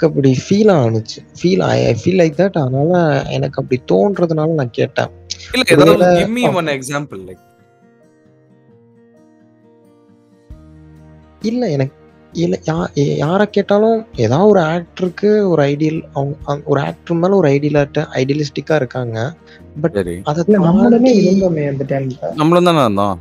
[0.02, 2.94] அப்படி feel ஆனுச்சு feel I feel like that அதனால
[3.30, 5.12] எனக்கு அப்படி தோன்றதுனால நான் கேட்டேன்.
[5.54, 7.44] இல்ல ஏதாவது give me one example like.
[11.42, 11.96] இல்ல எனக்கு
[12.32, 18.06] இல்ல யா- யாரை கேட்டாலும் ஏதாவது ஒரு ஆக்டருக்கு ஒரு ஐடியல் அவங்க ஒரு ஆக்டர் மேல ஒரு ஐடியலாட்ட
[18.14, 19.34] ஐடியலிஸ்டிக்கா இருக்காங்க.
[19.82, 23.20] பட் அதை நம்மளுமே தாண்டி- இருந்தோமே அந்த டைம்ல நம்மளும் தானே இருந்தோம்.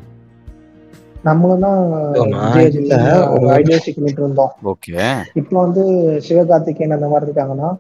[1.23, 4.53] நம்மளும் தான் நான் இல்ல, ஒரு- ஐடியாஸ்டிக் பண்ணிட்டு இருந்தோம்.
[4.65, 5.23] ஓகே.
[5.35, 5.83] இப்போ வந்து
[6.29, 7.77] சிவகார்த்திகேயன் அந்த மாதிரி இருக்காங்கன்னா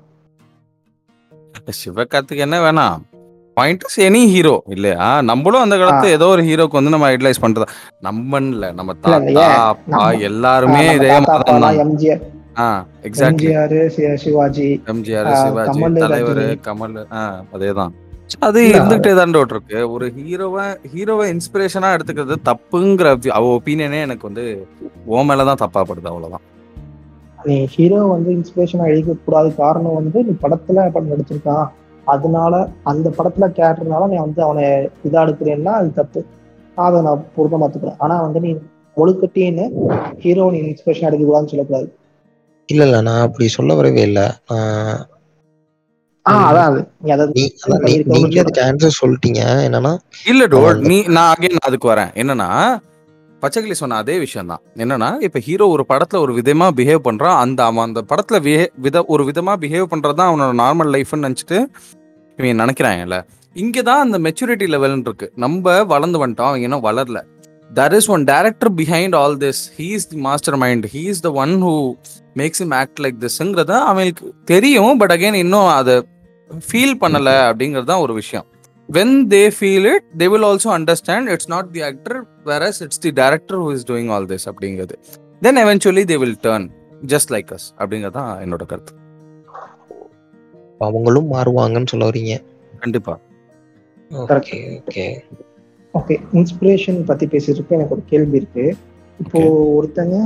[1.86, 3.07] சிவகார்த்திக் என்ன வேணாம்?
[3.58, 5.06] பாயிண்ட் இஸ் எனி ஹீரோ இல்லையா?
[5.30, 7.68] நம்மளும் அந்த காலத்து ஏதோ ஒரு ஹீரோக்கு வந்து நம்ம ஐடலைஸ் பண்றதா.
[8.08, 9.46] நம்மன்ல நம்ம தாத்தா?
[9.74, 11.08] அப்பா எல்லாருமே இதே
[11.86, 12.20] எம்ஜிஆர்
[13.28, 13.74] எம்ஜிஆர்
[14.24, 16.44] சிவாஜி எம்ஜிஆர் சிவாஜி தலைவர்.
[16.68, 16.96] கமல்
[17.56, 17.92] அதேதான்.
[18.46, 19.78] அது இருந்துகிட்டே தான் இருக்கு.
[19.94, 24.44] ஒரு ஹீரோவை ஹீரோவை இன்ஸ்பிரேஷனா எடுத்துக்கிறது தப்புங்கிற அவ ஒப்பீனியனே எனக்கு வந்து
[25.14, 26.44] ஓ மேலதான் தப்பா படுது அவ்வளவுதான்.
[27.48, 29.48] நீ ஹீரோ வந்து இன்ஸ்பிரேஷனா எழுதிக்க கூடாது.
[29.62, 31.66] காரணம் வந்து நீ படத்துல படம் நடிச்சிருக்கான்
[32.08, 34.64] அதனால அந்த படத்துல கேரக்டர்னால நீ வந்து அவனை
[35.04, 36.20] இதா எடுக்கிறேன்னா அது தப்பு.
[36.76, 38.50] அதை நான் பொருத்தம் பார்த்துக்கிறேன் ஆனா வந்து நீ
[38.96, 39.64] ஒழுக்கட்டின்னு
[40.18, 41.88] ஹீரோ நீ இன்ஸ்பிரேஷன் எடுக்க கூடாதுன்னு சொல்லக்கூடாது.
[42.68, 44.20] இல்ல இல்ல நான் அப்படி சொல்ல வரவே இல்ல.
[44.48, 45.06] நான்
[46.26, 46.80] ஆஹ் அதான் அது.
[47.00, 49.40] நீ அதை நீ அதான் நீ- நீங்க அதுக்கு ஆன்சர் சொல்லிட்டீங்க.
[49.66, 49.92] என்னன்னா
[50.26, 52.12] இல்ல டோ அவன் நீ நான் அகைன் அதுக்கு வரேன்.
[52.14, 52.48] என்னன்னா
[53.42, 54.62] பச்சைக்கிளி சொன்ன அதே விஷயம் தான்.
[54.76, 57.36] என்னன்னா இப்ப ஹீரோ ஒரு படத்துல ஒரு விதமா பிஹேவ் பண்றான்.
[57.36, 58.38] அந்த அவன் அந்த படத்துல
[58.76, 61.58] வித ஒரு விதமா பிஹேவ் பண்றதுதான் அவனோட நார்மல் லைஃப்னு நினைச்சிட்டு
[62.38, 63.16] இவங்க நினைக்கிறாங்கல்ல.
[63.62, 65.32] இங்கதான் அந்த மெச்சூரிட்டி லெவல்னு இருக்கு.
[65.44, 67.20] நம்ம வளர்ந்து வந்துட்டோம் அவங்க இன்னும் வளரல.
[67.74, 70.16] There is one director behind all this he is the
[70.56, 71.72] mastermind he is the one who
[72.36, 74.96] makes him act like திஸ்ங்கிறத அவங்களுக்கு தெரியும்.
[74.96, 75.96] பட் அகைன் இன்னும் அதை
[76.68, 78.46] ஃபீல் பண்ணலை அப்படிங்கிறது தான் ஒரு விஷயம்.
[78.92, 83.12] When they feel it they will also understand it's not the actor whereas it's the
[83.20, 84.96] director who is doing all this அப்படிங்கிறது.
[85.40, 86.68] Then eventually they will turn
[87.06, 88.94] just like us அப்படிங்கிறது தான் என்னோட கருத்து.
[90.86, 92.34] அவங்களும் மாறுவாங்கன்னு சொல்ல வரீங்க.
[92.82, 93.14] கண்டிப்பா.
[94.34, 95.04] ஓகே ஓகே
[95.94, 98.64] ஓகே இன்ஸ்பிரேஷன் பத்தி பேசிட்டு எனக்கு ஒரு கேள்வி இருக்கு.
[99.22, 99.40] இப்போ
[99.76, 100.16] ஒருத்தங்க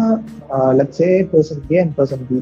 [0.79, 2.39] let's say person A and person B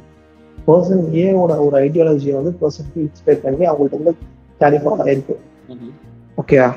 [0.69, 4.15] person ஏவோட ஒரு ஐடியாலஜியை வந்து பர்சன் பி இன்ஸ்பயர் பண்ணி அவங்கள்ட்ட வந்து
[4.63, 5.37] கேரி ஃபார்வர்ட் ஆயிருக்கு.
[6.43, 6.69] ஓகேயா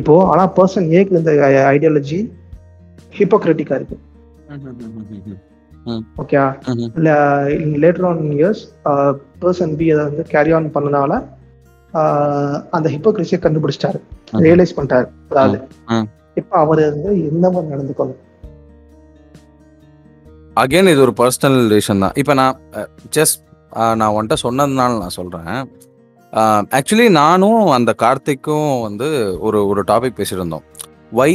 [0.00, 1.32] இப்போ ஆனா பர்சன் ஏக்கு இந்த
[1.74, 2.18] ஐடியாலஜி
[3.18, 3.98] ஹிப்போக்ரட்டிக்கா இருக்கு.
[5.86, 6.40] ஓகே
[6.96, 7.10] இல்ல
[7.82, 8.62] later on years
[9.40, 11.12] person B அதை வந்து கேரி ஆன் பண்ணனால
[12.70, 14.00] அந்த ஹிப்போக்ரஸியை கண்டுபிடிச்சிட்டாரு.
[14.32, 15.08] ரியலைஸ் பண்ணிட்டாரு.
[15.30, 15.58] அதாவது.
[16.34, 18.18] இப்ப அவர் வந்து எந்த மாதிரி நடந்துக்கணும்
[20.56, 22.12] அகைன் இது ஒரு பர்சனல் ரிலேஷன் தான்.
[22.14, 22.56] இப்போ நான்
[23.16, 23.38] ஜஸ்ட்
[23.94, 25.70] நான் உன்கிட்ட சொன்னதுனால நான் சொல்கிறேன்
[26.76, 30.64] ஆக்சுவலி நானும் அந்த கார்த்திக்கும் வந்து ஒரு ஒரு டாபிக் பேசியிருந்தோம்.
[31.12, 31.32] Why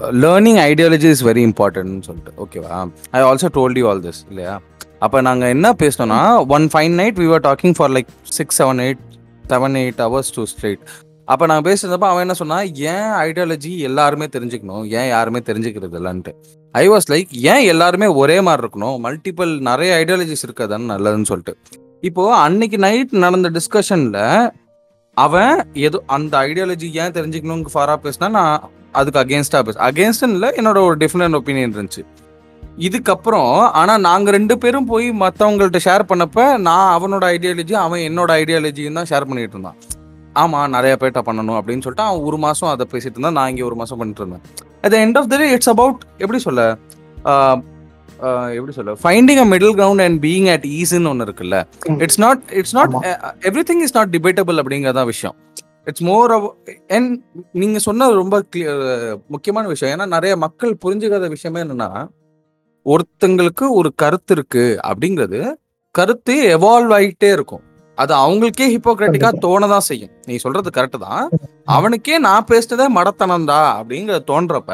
[0.00, 4.60] learning ideology is very இம்பார்ட்டன்ட்னு சொல்லிட்டு ஓகேவா I also told you all this இல்லையா?
[4.98, 9.02] அப்போ நாங்கள் என்ன பேசினோம்னா one fine night we are talking for like six seven eight
[9.50, 10.82] seven eight hours too straight
[11.28, 14.84] அப்போ நாங்கள் பேசுறதப்ப அவன் என்ன சொன்னால் ஏன் ஐடியாலஜி எல்லாருமே தெரிஞ்சுக்கணும்?
[14.90, 16.32] ஏன் யாருமே தெரிஞ்சுக்கிறது இல்லைன்ட்டு?
[16.74, 18.96] ஐ வாஸ் லைக் ஏன் எல்லாருமே ஒரே மாதிரி இருக்கணும்?
[19.06, 21.54] மல்டிபிள் நிறைய ஐடியாலஜிஸ் இருக்கதான்னு நல்லதுன்னு சொல்லிட்டு.
[22.00, 24.50] இப்போது அன்னைக்கு நைட் நடந்த டிஸ்கஷனில்
[25.16, 28.62] அவன் எது அந்த ஐடியாலஜி ஏன் தெரிஞ்சுக்கணும்னு ஃபாராக பேசினா நான்
[28.98, 32.02] அதுக்கு அகேன்ஸ்டா பேச அகேன்ஸ்ட் இல்ல என்னோட ஒரு டிஃபரெண்ட் ஒப்பீனியன் இருந்துச்சு.
[32.86, 38.98] இதுக்கப்புறம் ஆனா நாங்க ரெண்டு பேரும் போய் மத்தவங்கள்ட்ட ஷேர் பண்ணப்ப நான் அவனோட ஐடியாலஜி அவன் என்னோட ஐடியாலஜியும்
[38.98, 39.78] தான் ஷேர் பண்ணிட்டு இருந்தான்.
[40.42, 43.78] ஆமா நிறைய பேர்ட்ட பண்ணணும் அப்படின்னு சொல்லிட்டு அவன் ஒரு மாசம் அதை பேசிட்டு இருந்தான் நான் இங்க ஒரு
[43.80, 44.44] மாசம் பண்ணிட்டு இருந்தேன்.
[44.84, 46.62] At end of the day it's about எப்படி சொல்ல
[48.56, 51.56] எப்படி சொல்ல finding a middle ground and being at ஈஸ்ன்னு ஒன்று இருக்குல்ல.
[52.04, 52.92] It's not it's not.
[53.70, 55.34] Everything is not debatable அப்படிங்கிறதான் விஷயம்.
[55.86, 56.32] இட்ஸ் மோர்
[56.96, 57.12] அண்ட்
[57.62, 58.36] நீங்க சொன்னது ரொம்ப
[59.28, 59.94] முக்கியமான விஷயம்.
[59.94, 61.90] ஏன்னா நிறைய மக்கள் புரிஞ்சுக்காத விஷயமே என்னன்னா
[62.86, 65.40] ஒருத்தங்களுக்கு ஒரு கருத்து இருக்கு அப்படிங்கிறது
[65.94, 67.64] கருத்து எவால்வ் ஆகிட்டே இருக்கும்.
[67.98, 70.12] அது அவங்களுக்கே ஹிப்போக்ராட்டிக்கா தோணதான் செய்யும்.
[70.26, 71.24] நீ சொல்றது கரெக்ட் தான்.
[71.76, 74.70] அவனுக்கே நான் பேசினதே மடத்தனம்டா அப்படிங்கறது தோன்றப்ப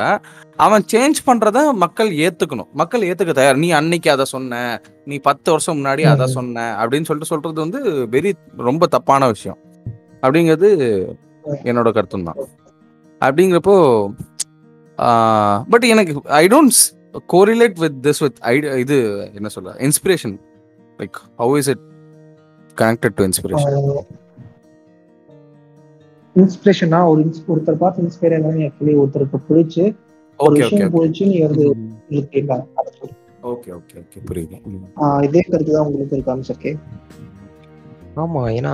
[0.66, 2.70] அவன் சேஞ்ச் பண்றத மக்கள் ஏத்துக்கணும்.
[2.80, 3.62] மக்கள் ஏத்துக்க தயார்.
[3.64, 4.60] நீ அன்னைக்கு அதை சொன்ன
[5.04, 6.26] நீ பத்து வருஷம் முன்னாடி அதை.
[6.36, 7.80] சொன்ன அப்படின்னு சொல்லிட்டு சொல்றது வந்து
[8.14, 8.32] வெரி
[8.68, 9.58] ரொம்ப தப்பான விஷயம்.
[10.22, 10.68] அப்படிங்கிறது
[11.64, 12.40] என்னோட கருத்தும் தான்
[13.20, 13.76] அப்படிங்கிறப்போ
[15.68, 16.78] பட் எனக்கு I don't
[17.34, 18.96] correlate with this with idea இது
[19.34, 20.34] என்ன சொல்ல inspiration
[20.98, 21.84] like how is it
[22.76, 23.76] connected to inspiration
[26.36, 29.84] இன்ஸ்பிரேஷனா ஒரு ஒருத்தர் பார்த்து இன்ஸ்பயர் ஆகணும் ஆக்சுவலி ஒருத்தருக்கு பிடிச்சு
[30.38, 31.64] ஒரு விஷயம் பிடிச்சு நீ வந்து.
[33.50, 34.56] ஓகே ஓகே ஓகே புரியுது.
[35.26, 36.72] இதே கருத்து தான் உங்களுக்கு இருக்கான்னு சக்கே
[38.16, 38.72] ஆமா ஏன்னா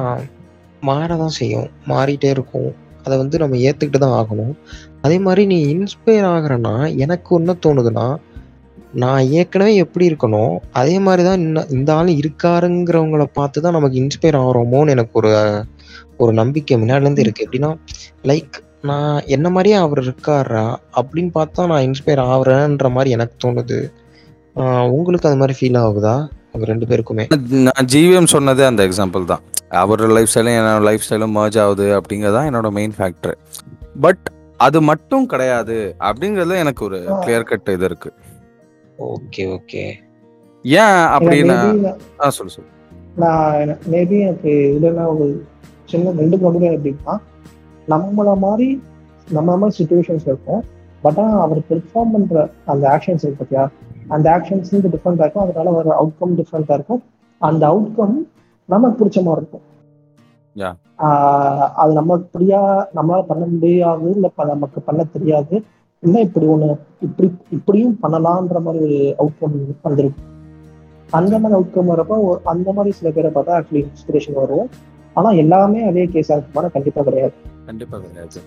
[0.91, 1.68] மாறதான் செய்யும்.
[1.91, 2.70] மாறிட்டே இருக்கும்.
[3.05, 4.55] அதை வந்து நம்ம ஏத்துக்கிட்டு தான் ஆகணும்.
[5.07, 6.74] அதே மாதிரி நீ இன்ஸ்பயர் ஆகுறன்னா
[7.05, 8.07] எனக்கு ஒன்றும் தோணுதுன்னா
[9.03, 14.39] நான் ஏற்கனவே எப்படி இருக்கணும் அதே மாதிரி தான் இன்னும் இந்த ஆள் இருக்காருங்கிறவங்கள பார்த்து தான் நமக்கு இன்ஸ்பயர்
[14.43, 15.32] ஆகிறோமோன்னு எனக்கு ஒரு
[16.22, 17.47] ஒரு நம்பிக்கை முன்னாடிலேருந்து இருக்கு.
[17.47, 17.70] எப்படின்னா
[18.30, 18.57] லைக்
[18.91, 20.64] நான் என்ன மாதிரியே அவர் இருக்காரா
[21.01, 23.78] அப்படின்னு பார்த்தா நான் இன்ஸ்பயர் ஆகுறேன்ற மாதிரி எனக்கு தோணுது.
[24.97, 26.16] உங்களுக்கு அது மாதிரி ஃபீல் ஆகுதா?
[26.55, 27.25] உங்க ரெண்டு பேருக்குமே.
[27.67, 29.43] நான் ஜிவிஎம் சொன்னதே அந்த எக்ஸாம்பிள் தான்.
[29.83, 33.37] அவர் லைஃப் ஸ்டைலும் என்னோட லைஃப் ஸ்டைலும் மர்ஜ் ஆகுது அப்படிங்கிறது தான் என்னோட மெயின் ஃபேக்டர்
[34.05, 34.25] பட்
[34.67, 35.77] அது மட்டும் கிடையாது
[36.09, 38.11] அப்படிங்கிறதுல எனக்கு ஒரு கிளியர் கட் இது இருக்கு.
[39.13, 39.85] Okay okay.
[40.65, 41.59] ஏன் அப்படின்னா
[42.25, 42.71] ஆ சொல்லு சொல்லு.
[43.23, 45.27] நான் மேபி எனக்கு இதுல ஒரு
[45.93, 47.17] சின்ன ரெண்டு ப்ராப்ளம் எப்படின்னா
[47.95, 48.69] நம்மள மாதிரி
[49.29, 50.63] நம்ம மாதிரி சுச்சுவேஷன்ஸ் இருக்கும்.
[51.05, 53.65] பட் ஆனால் அவர் பெர்ஃபார்ம் பண்ற அந்த ஆக்ஷன்ஸ் இருக்கு பார்த்தியா
[54.09, 55.45] அந்த ஆக்ஷன்ஸ் வந்து டிஃப்ரெண்டா இருக்கும்.
[55.45, 57.03] அதனால வர அவுட்கம் டிஃப்ரெண்டா இருக்கும்.
[57.41, 58.17] அந்த அவுட்கம்
[58.69, 59.65] நமக்கு பிடிச்ச மாதிரி இருக்கும்.
[61.83, 62.61] அது நமக்கு பிரியா
[62.97, 65.55] நம்மளால பண்ண முடியாது இல்ல நமக்கு பண்ண தெரியாது.
[66.03, 66.69] இல்ல இப்படி ஒண்ணு
[67.01, 70.31] இப்படி இப்படியும் பண்ணலான்ற மாதிரி ஒரு அவுட்கம் வந்திருக்கும்
[71.19, 72.17] அந்த மாதிரி அவுட்கம் வரப்போ
[72.53, 74.69] அந்த மாதிரி சில பேரை பார்த்தா ஆக்சுவலி இன்ஸ்பிரேஷன் வரும்
[75.15, 77.35] ஆனா எல்லாமே அதே கேஸா இருக்குமானா கண்டிப்பா கிடையாது.
[77.67, 78.41] கண்டிப்பா கிடையாது.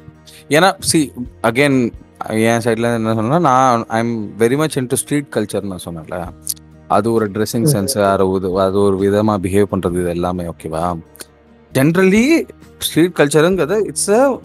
[0.50, 1.00] ஏன்னா சி
[1.42, 1.78] அகைன்
[2.20, 6.18] என் சைட்ல என்ன சொன்னா நான் I am very much into street culture நான் சொன்னேன்ல.
[6.90, 7.68] அது ஒரு ட்ரெஸ்ஸிங்.
[7.74, 8.26] சென்ஸ் அது
[8.60, 10.84] அது ஒரு விதமா பிஹேவ் பண்றது இது எல்லாமே ஓகேவா
[11.74, 12.46] ஜென்ரலி
[12.80, 14.40] ஸ்ட்ரீட் கல்ச்சருங்கிறது இட்ஸ் அ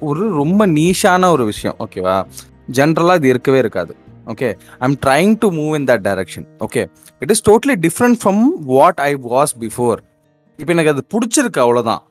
[0.00, 2.26] ஒரு ரொம்ப நீஷான ஒரு விஷயம் ஓகேவா
[2.70, 3.94] ஜென்ரலா இது இருக்கவே இருக்காது
[4.26, 4.48] okay
[4.80, 6.86] I am trying to move in that direction okay
[7.20, 10.00] it is totally different from what I was before
[10.58, 12.02] இப்போ எனக்கு அது பிடிச்சிருக்கு அவ்வளோதான்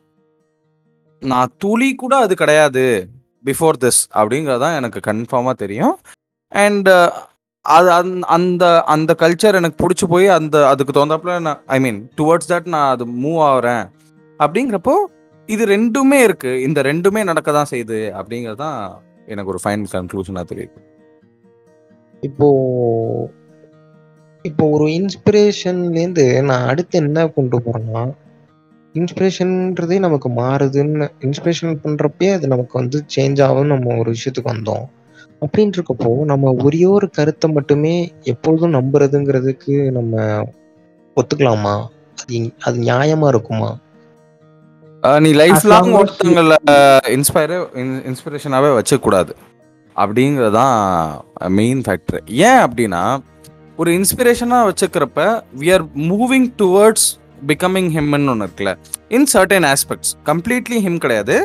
[1.21, 2.85] நான் துளி கூட அது கிடையாது.
[3.47, 5.95] பிஃபோர் திஸ் அப்படிங்கிறதான் எனக்கு கன்ஃபார்மாக தெரியும்.
[6.51, 7.09] அண்ட் uh,
[7.65, 12.49] அது அந் அந்த அந்த கல்ச்சர் எனக்கு பிடிச்சி போய் அந்த அதுக்கு தகுந்தாப்புல நான் ஐ மீன் டுவர்ட்ஸ்
[12.51, 13.85] தட் நான் அது மூவ் ஆகுறேன்.
[14.39, 14.95] அப்படிங்கிறப்போ
[15.49, 16.51] இது ரெண்டுமே இருக்கு.
[16.67, 18.77] இந்த ரெண்டுமே நடக்க தான் செய்யுது அப்படிங்கிறது தான்
[19.33, 20.77] எனக்கு ஒரு ஃபைனல் கன்க்ளூஷனாக தெரியுது.
[22.23, 22.47] இப்போ
[24.45, 28.03] இப்போ ஒரு இன்ஸ்பிரேஷன்லேருந்து நான் அடுத்து என்ன கொண்டு போறேன்னா
[28.99, 34.85] இன்ஸ்பிரேஷன்ன்றதே நமக்கு மாறுதுன்னு இன்ஸ்பிரேஷன் பண்றப்பயே அது நமக்கு வந்து சேஞ்ச் ஆகும் நம்ம ஒரு விஷயத்துக்கு வந்தோம்.
[35.45, 37.95] அப்படின்னு இருக்கப்போ நம்ம ஒரே ஒரு கருத்தை மட்டுமே
[38.31, 40.43] எப்பொழுதும் நம்புறதுங்கிறதுக்கு நம்ம
[41.17, 41.75] ஒத்துக்கலாமா?
[42.21, 42.37] அது
[42.67, 43.71] அது நியாயமா இருக்குமா?
[45.25, 46.57] நீ லைஃப் லாங் ஒருத்தங்களை
[47.15, 47.57] இன்ஸ்பயரே
[48.09, 49.33] இன்ஸ்பிரேஷனாகவே வச்சக்கூடாது.
[49.95, 50.77] அப்படிங்கிறது தான்
[51.59, 53.03] மெயின் ஃபேக்டர் ஏன் அப்படின்னா
[53.79, 55.21] ஒரு இன்ஸ்பிரேஷனாக வச்சுக்கிறப்ப
[55.61, 57.07] we are moving towards
[57.49, 58.73] becoming ஹிம்னு ஒன்று இருக்குல்ல.
[59.17, 61.35] In certain aspects completely him கிடையாது.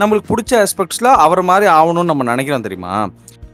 [0.00, 2.94] நம்மளுக்கு பிடிச்ச ஆஸ்பெக்ட்ஸில் அவர் மாதிரி ஆகணும்னு நம்ம நினைக்கிறோம் தெரியுமா?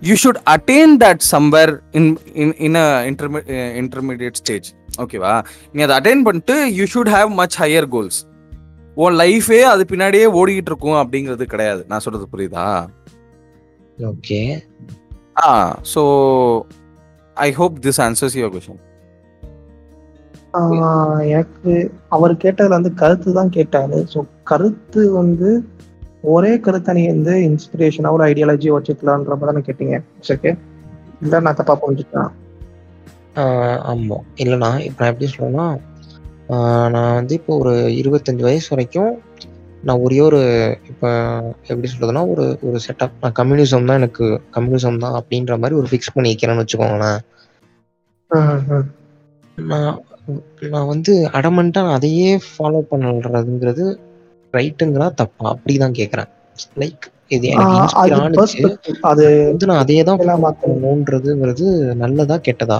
[0.08, 2.08] You should attain that somewhere in
[2.42, 2.78] in in
[3.10, 3.40] interme
[3.82, 4.68] intermediate stage
[5.04, 5.34] ஓகேவா
[5.74, 8.18] நீ அதை அட்டைன் பண்ணிட்டு you should have much higher goals
[9.04, 11.82] உன் லைஃபே அது பின்னாடியே ஓடிக்கிட்டு இருக்கும் அப்படிங்கிறது கிடையாது.
[11.90, 12.66] நான் சொல்றது புரியுதா?
[14.10, 14.40] Okay
[15.46, 15.50] ah
[15.94, 16.02] so
[17.36, 18.82] I hope this answers your question
[21.32, 21.72] எனக்கு
[22.08, 23.98] அவர் கேட்டதுல வந்து கருத்து தான் கேட்டாரு.
[24.12, 25.50] ஸோ கருத்து வந்து
[26.28, 29.96] ஒரே கருத்தை நீ வந்து இன்ஸ்பிரேஷனா ஒரு ஐடியாலஜி வச்சுக்கலான்ற மாதிரி தானே கேட்டீங்க
[30.34, 30.50] ஓகே
[31.22, 32.30] இல்லை நான் தப்பா புரிஞ்சுட்டேன்?
[33.36, 34.18] ஆஹ் ஆமா.
[34.42, 35.68] இல்லைண்ணா இப்போ நான் எப்படி சொல்லணும்னா
[36.92, 39.12] நான் வந்து இப்போ ஒரு இருபத்தஞ்சு வயசு வரைக்கும்
[39.82, 40.40] நான் ஒரே ஒரு
[40.90, 41.08] இப்போ
[41.68, 44.26] எப்படி சொல்றதுன்னா ஒரு ஒரு செட்டப் நான் கம்யூனிசம் தான் எனக்கு
[44.56, 47.20] கம்யூனிசம் தான் அப்படின்ற மாதிரி ஒரு ஃபிக்ஸ் பண்ணி வைக்கிறேன்னு வச்சுக்கோங்களேன்.
[49.58, 49.90] நான்
[50.70, 53.84] நான் வந்து அடமெண்ட்டா அதையே ஃபாலோ பண்ணுறதுங்கிறது
[54.54, 55.46] ரைட்டுங்கிறா தப்பா?
[55.54, 56.30] அப்படிதான் கேட்குறேன்
[56.82, 57.94] லைக் இது எனக்கு
[59.10, 60.80] அது வந்து நான் அதே தான் எல்லாம் மாத்தணும்.
[60.82, 62.78] பண்ணணுன்றதுங்கிறது நல்லதா கெட்டதா?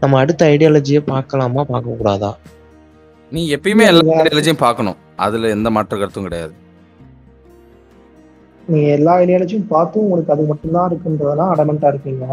[0.00, 2.30] நம்ம அடுத்த ஐடியாலஜியை பார்க்கலாமா பார்க்க கூடாதா
[3.32, 4.16] நீ எப்பயுமே எல்லா.
[4.22, 4.96] ஐடியாலஜியும் பார்க்கணும்.
[5.16, 6.52] அதுல எந்த மாற்று கருத்தும் கிடையாது.
[8.68, 12.26] நீ எல்லா ஐடியாலஜியும் பார்த்தும் உங்களுக்கு அது மட்டும்தான் இருக்குன்றதெல்லாம் அடமெண்டா இருக்கீங்க.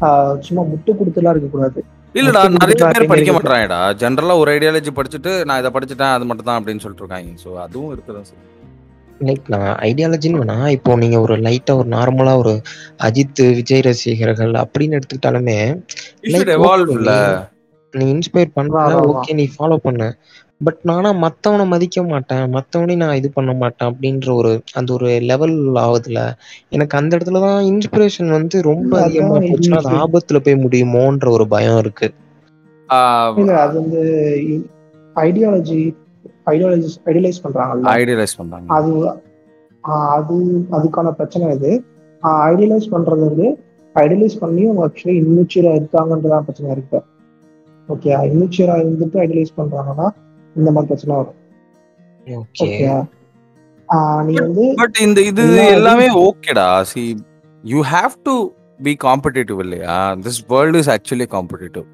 [0.00, 1.80] ஆஹ் சும்மா முட்டு கொடுத்துலாம் இருக்கக்கூடாது.
[2.14, 6.58] இல்லடா நிறைய பேர் படிக்க மாட்டாங்கடா ஜென்ரலா ஒரு ஐடியாலஜி படிச்சுட்டு நான் இதை படிச்சுட்டேன் அது மட்டும் தான்
[6.60, 8.46] அப்படின்னு சொல்லிட்டு இருக்காங்க ஸோ அதுவும் இருக்குதான் சார்
[9.20, 12.54] லைக் நான் ஐடியாலஜின்னு வேணா இப்போ நீங்க ஒரு லைட்டா ஒரு நார்மலா ஒரு
[13.06, 15.58] அஜித் விஜய் ரசிகர்கள் அப்படின்னு எடுத்துக்கிட்டாலுமே
[17.94, 18.74] நீ இன்ஸ்பயர் பண்ற.
[19.12, 20.08] ஓகே நீ ஃபாலோ பண்ணு.
[20.64, 22.52] பட் நானா மத்தவனை மதிக்க மாட்டேன்.
[22.52, 26.32] மத்தவனையும் நான் இது பண்ண மாட்டேன் அப்படின்ற ஒரு அந்த ஒரு லெவல் ஆகுதுல.
[26.68, 31.78] எனக்கு அந்த இடத்துல தான் இன்ஸ்பிரேஷன் வந்து ரொம்ப அதிகமா போச்சுன்னா அது ஆபத்துல போய் முடியுமோன்ற ஒரு பயம்
[31.78, 32.12] இருக்கு.
[33.36, 34.02] இல்ல அது வந்து
[35.14, 35.94] ஐடியாலஜி
[36.46, 37.88] ஐடியாலஜி ஐடியலைஸ் பண்றாங்கல்ல.
[37.98, 38.74] ஐடியலைஸ் பண்றாங்க.
[38.74, 38.92] அது
[39.88, 41.84] ஆஹ் அது அதுக்கான பிரச்சனை இது.
[42.22, 43.58] ஐடியலைஸ் பண்றது வந்து
[43.94, 47.02] ஐடியலைஸ் பண்ணியும் அவங்க ஆக்சுவலி இம்மெச்சூரா இருக்காங்கன்றதான் பிரச்சனை இருக்கு.
[47.88, 50.08] ஓகே இம்மெச்சூரா இருந்துட்டு ஐடியலைஸ் பண்றாங்கன்னா
[50.56, 51.34] இந்த மாதிரி பிரச்சனை வரும்.
[54.26, 57.16] நீ வந்து பட் இந்த இது எல்லா எல்லாமே ஓகேடா see
[57.62, 58.48] you have to
[58.82, 60.12] be competitive இல்லையா?
[60.12, 61.84] This world is actually competitive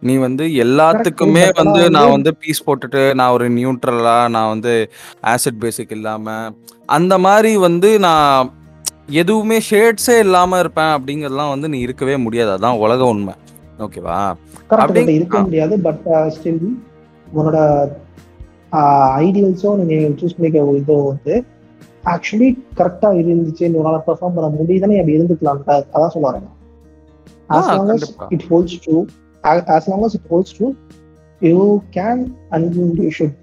[0.00, 4.90] நீ வந்து எல்லாத்துக்குமே வந்து நான் வந்து பீஸ் போட்டுட்டு நான் ஒரு நியூட்ரலா நான் வந்து
[5.22, 6.52] ஆசிட் பேசிக் இல்லாம
[6.86, 8.52] அந்த மாதிரி வந்து நான்
[9.06, 12.66] எதுவுமே ஷேட்ஸே இல்லாம இருப்பேன் அப்படிங்கறதெல்லாம் வந்து நீ இருக்கவே முடியாது.
[12.66, 13.34] அதான் உலக உண்மை.
[13.78, 14.34] ஓகேவா
[14.70, 15.40] அப்படி- இருக்க.
[15.40, 16.74] முடியாது பட் ஸ்டில்
[17.36, 17.88] உன்னோட
[19.18, 21.44] ஐடியல்ஸோ நீங்க சூஸ் பண்ணிக்க இதோ வந்து
[22.04, 26.58] ஆக்சுவலி கரெக்டா இருந்துச்சு உன்னால பெர்ஃபார்ம் பண்ண முடியுதுன்னு அப்படி இருந்துக்கலாம் அதான் சொல்ல வரேன்.
[27.48, 28.26] as ஆ, long as கண்டிப்பா.
[28.30, 29.06] it holds true
[29.42, 30.74] a- as long as it holds true
[31.40, 33.34] you can and you should.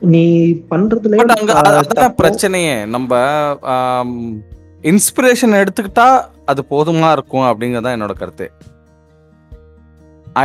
[0.00, 1.28] நீ பண்றதுல
[2.22, 2.86] பிரச்சனையே.
[2.86, 3.16] நம்ம
[4.82, 8.50] இன்ஸ்பிரேஷன் எடுத்துக்கிட்டா அது போதுமா இருக்கும் அப்படிங்கறதான் என்னோட கருத்து.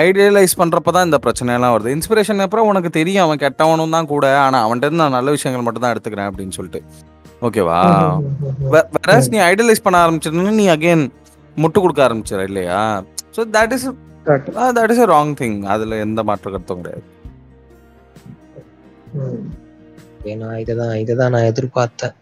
[0.02, 4.60] ஐடியலைஸ் பண்றப்பதான் இந்த பிரச்சனை எல்லாம் வருது இன்ஸ்பிரேஷன் அப்புறம் உனக்கு தெரியும் அவன் கெட்டவனும் தான் கூட ஆனா
[4.66, 6.82] அவன்கிட்ட நான் நல்ல விஷயங்கள் மட்டும் தான் எடுத்துக்கிறேன் அப்படின்னு சொல்லிட்டு.
[7.42, 7.80] ஓகேவா
[8.74, 11.04] வேறஸ் நீ ஐடியலைஸ் பண்ண ஆரம்பிச்சிருந்தா நீ அகைன்
[11.58, 12.80] முட்டு கொடுக்க ஆரம்பிச்சிட இல்லையா?
[13.36, 13.88] So that is
[14.78, 17.06] that is a wrong thing அதுல எந்த மாற்று கருத்தும் கிடையாது.
[20.32, 22.16] ஏன்னா இதுதான் இதுதான் நான் எதிர்பார்த்தேன்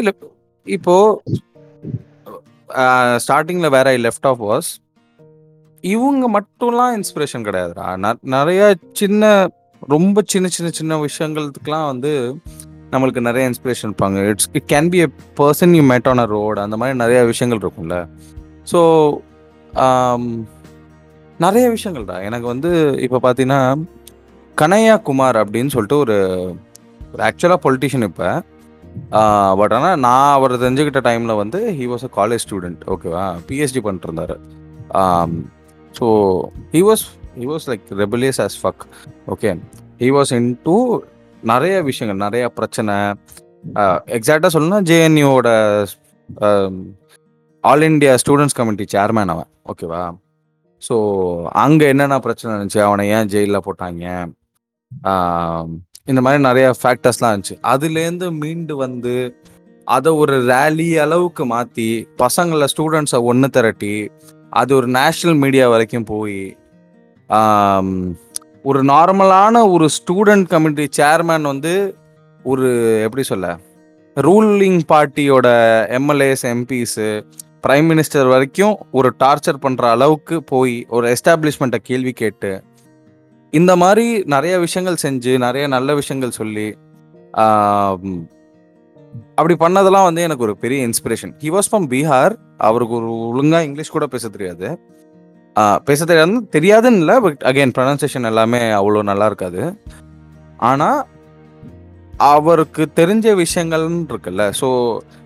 [0.00, 0.10] இல்ல
[0.66, 0.94] இப்போ
[3.24, 4.70] ஸ்டார்டிங்ல வேற ஐ லெஃப்ட் ஆஃப் வாஸ்
[5.86, 7.86] இவங்க மட்டும்லாம் இன்ஸ்பிரேஷன் கிடையாதுடா.
[8.04, 8.62] ந- நிறைய
[8.92, 9.24] சின்ன
[9.94, 12.12] ரொம்ப சின்ன சின்ன சின்ன விஷயங்களுக்குலாம் வந்து
[12.92, 14.28] நம்மளுக்கு நிறைய இன்ஸ்பிரேஷன் இருப்பாங்க.
[14.28, 17.62] It's it can be a person you met on a road அந்த மாதிரி நிறைய விஷயங்கள்
[17.64, 17.96] இருக்கும்ல.
[18.72, 18.80] ஸோ
[19.86, 20.26] um,
[21.38, 22.16] நிறைய விஷயங்கள்டா.
[22.24, 22.70] எனக்கு வந்து
[23.00, 23.60] இப்போ பார்த்தீங்கன்னா
[24.60, 26.16] கனையா குமார் அப்படின்னு சொல்லிட்டு ஒரு
[27.16, 28.30] ஆக்சுவலாக பொலிட்டிஷியன் இப்போ.
[29.56, 34.08] பட் ஆனால் நான் அவர் தெரிஞ்சுக்கிட்ட டைமில் வந்து he was a college student ஓகேவா பிஹெச்டி பண்ணிட்டு
[34.10, 34.36] இருந்தார்.
[35.98, 36.06] So
[36.74, 37.04] he was
[37.40, 38.84] he was like rebellious as fuck
[39.34, 39.50] okay
[40.02, 40.32] he was
[40.66, 40.76] into
[41.52, 42.94] நிறைய விஷயங்கள் நிறைய பிரச்சனை.
[44.16, 45.48] எக்ஸாக்டாக சொல்லணும்னா ஜேஎன்யூவோட
[47.64, 49.50] All India students committee chairman அவன்.
[49.72, 50.02] ஓகேவா
[50.82, 50.96] ஸோ
[51.64, 52.80] அங்கே என்னென்ன பிரச்சனை இருந்துச்சு?
[52.88, 54.04] அவனை ஏன் ஜெயிலில் போட்டாங்க?
[56.10, 57.56] இந்த மாதிரி நிறைய ஃபேக்டர்ஸ்லாம் இருந்துச்சு.
[57.72, 59.14] அதுலேருந்து மீண்டு வந்து
[59.96, 61.88] அதை ஒரு ரேலி அளவுக்கு மாற்றி
[62.22, 63.94] பசங்களை ஸ்டூடெண்ட்ஸை ஒன்று திரட்டி
[64.52, 66.40] அது ஒரு நேஷ்னல் மீடியா வரைக்கும் போய்
[68.64, 71.72] ஒரு நார்மலான ஒரு ஸ்டூடெண்ட் கமிட்டி சேர்மேன் வந்து
[72.44, 72.68] ஒரு
[73.02, 73.58] எப்படி சொல்ல
[74.16, 75.48] ரூலிங் பார்ட்டியோட
[75.90, 77.08] எம்எல்ஏஸ் எம்பிஸு
[77.64, 82.62] பிரைம் மினிஸ்டர் வரைக்கும் ஒரு டார்ச்சர் பண்ணுற அளவுக்கு போய் ஒரு எஸ்டாப்ளிஷ்மெண்ட்டை கேள்வி கேட்டு
[83.52, 86.66] இந்த மாதிரி நிறைய விஷயங்கள் செஞ்சு நிறைய நல்ல விஷயங்கள் சொல்லி
[89.38, 92.34] அப்படி பண்ணதெல்லாம் வந்து எனக்கு ஒரு பெரிய inspiration he was from Bihar
[92.68, 94.68] அவருக்கு ஒரு ஒழுங்கா இங்கிலீஷ் கூட பேச தெரியாது.
[95.88, 96.38] பேச தெரியாது.
[96.56, 99.62] தெரியாதுன்னு இல்லை பட் அகைன் ப்ரொனன்சியேஷன் எல்லாமே அவ்வளோ நல்லா இருக்காது.
[100.70, 101.00] ஆனால்
[102.32, 104.68] அவருக்கு தெரிஞ்ச விஷயங்கள்னு இருக்குல்ல ஸோ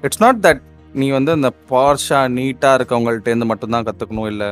[0.07, 0.63] இட்ஸ் நாட் தட்
[1.01, 4.49] நீ வந்து அந்த பார்ஷா நீட்டாக இருக்கவங்கள்ட்டேருந்து மட்டும்தான் கற்றுக்கணும் இல்லை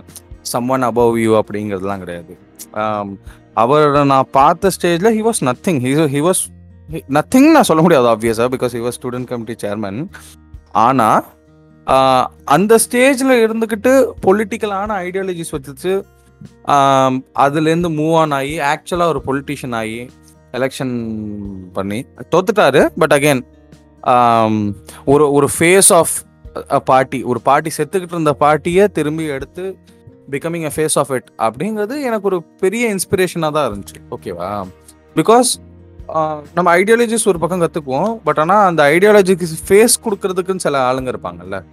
[0.53, 2.34] சம் ஒன் அபவ் யூ அப்படிங்கிறதுலாம் கிடையாது.
[3.62, 6.43] அவரை நான் பார்த்த ஸ்டேஜில் he was nothing he he was
[7.16, 9.99] nothing நான் சொல்ல முடியாது ஆப்வியஸாக பிகாஸ் இவர் ஸ்டூடெண்ட் கமிட்டி சேர்மன்
[10.84, 11.24] ஆனால்
[12.45, 13.93] அந்த ஸ்டேஜில் இருந்துக்கிட்டு
[14.26, 15.93] பொலிட்டிக்கலான ஐடியாலஜிஸ் வச்சு
[17.45, 20.01] அதுலேருந்து மூவ் ஆன் ஆகி ஆக்சுவலாக ஒரு பொலிட்டிஷியன் ஆகி
[20.59, 20.95] எலெக்ஷன்
[21.76, 21.99] பண்ணி
[22.34, 22.82] தோத்துட்டாரு.
[23.01, 23.43] பட் அகைன்
[25.12, 26.14] ஒரு ஒரு ஃபேஸ் ஆஃப்
[26.91, 29.64] பார்ட்டி ஒரு பார்ட்டி செத்துக்கிட்டு இருந்த பார்ட்டியை திரும்பி எடுத்து
[30.34, 33.99] becoming a face of it அப்படிங்கிறது எனக்கு ஒரு பெரிய இன்ஸ்பிரேஷனாக தான் இருந்துச்சு.
[34.16, 34.51] ஓகேவா
[35.16, 35.51] பிகாஸ்
[36.54, 41.64] நம்ம ஐடியாலஜிஸ் ஒரு பக்கம் கற்றுக்குவோம் பட் ஆனால் அந்த ஐடியாலஜிக்கு ஃபேஸ் கொடுக்கறதுக்குன்னு சில ஆளுங்க இருப்பாங்கல்ல.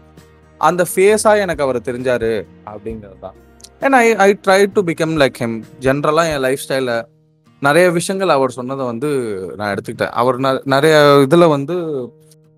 [0.57, 3.33] அந்த ஃபேஸாக எனக்கு அவர் தெரிஞ்சாரு அப்படிங்கிறது தான்.
[3.79, 7.05] And I I try to become like him ஜென்ரலாக என் லைஃப் ஸ்டைலில்
[7.59, 9.09] நிறைய விஷயங்கள் அவர் சொன்னதை வந்து
[9.57, 10.09] நான் எடுத்துக்கிட்டேன்.
[10.09, 11.73] அவர் ந- நிறைய இதில் வந்து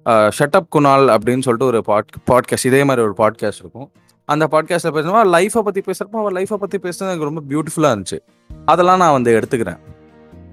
[0.06, 3.92] ஷட்டப் குணால் அப்படின்னு சொல்லிட்டு ஒரு பாட் பாட்காஸ்ட் இதே மாதிரி ஒரு பாட்காஸ்ட் இருக்கும்.
[4.26, 8.20] அந்த பாட்காஸ்ட்டில் பேசுகிறப்ப லைஃப்பை பற்றி பேசுகிறப்போ அவர் லைஃப்பை பற்றி பேசுறது எனக்கு ரொம்ப பியூட்டிஃபுல்லாக இருந்துச்சு.
[8.66, 9.78] அதெல்லாம் நான் வந்து எடுத்துக்கிறேன்.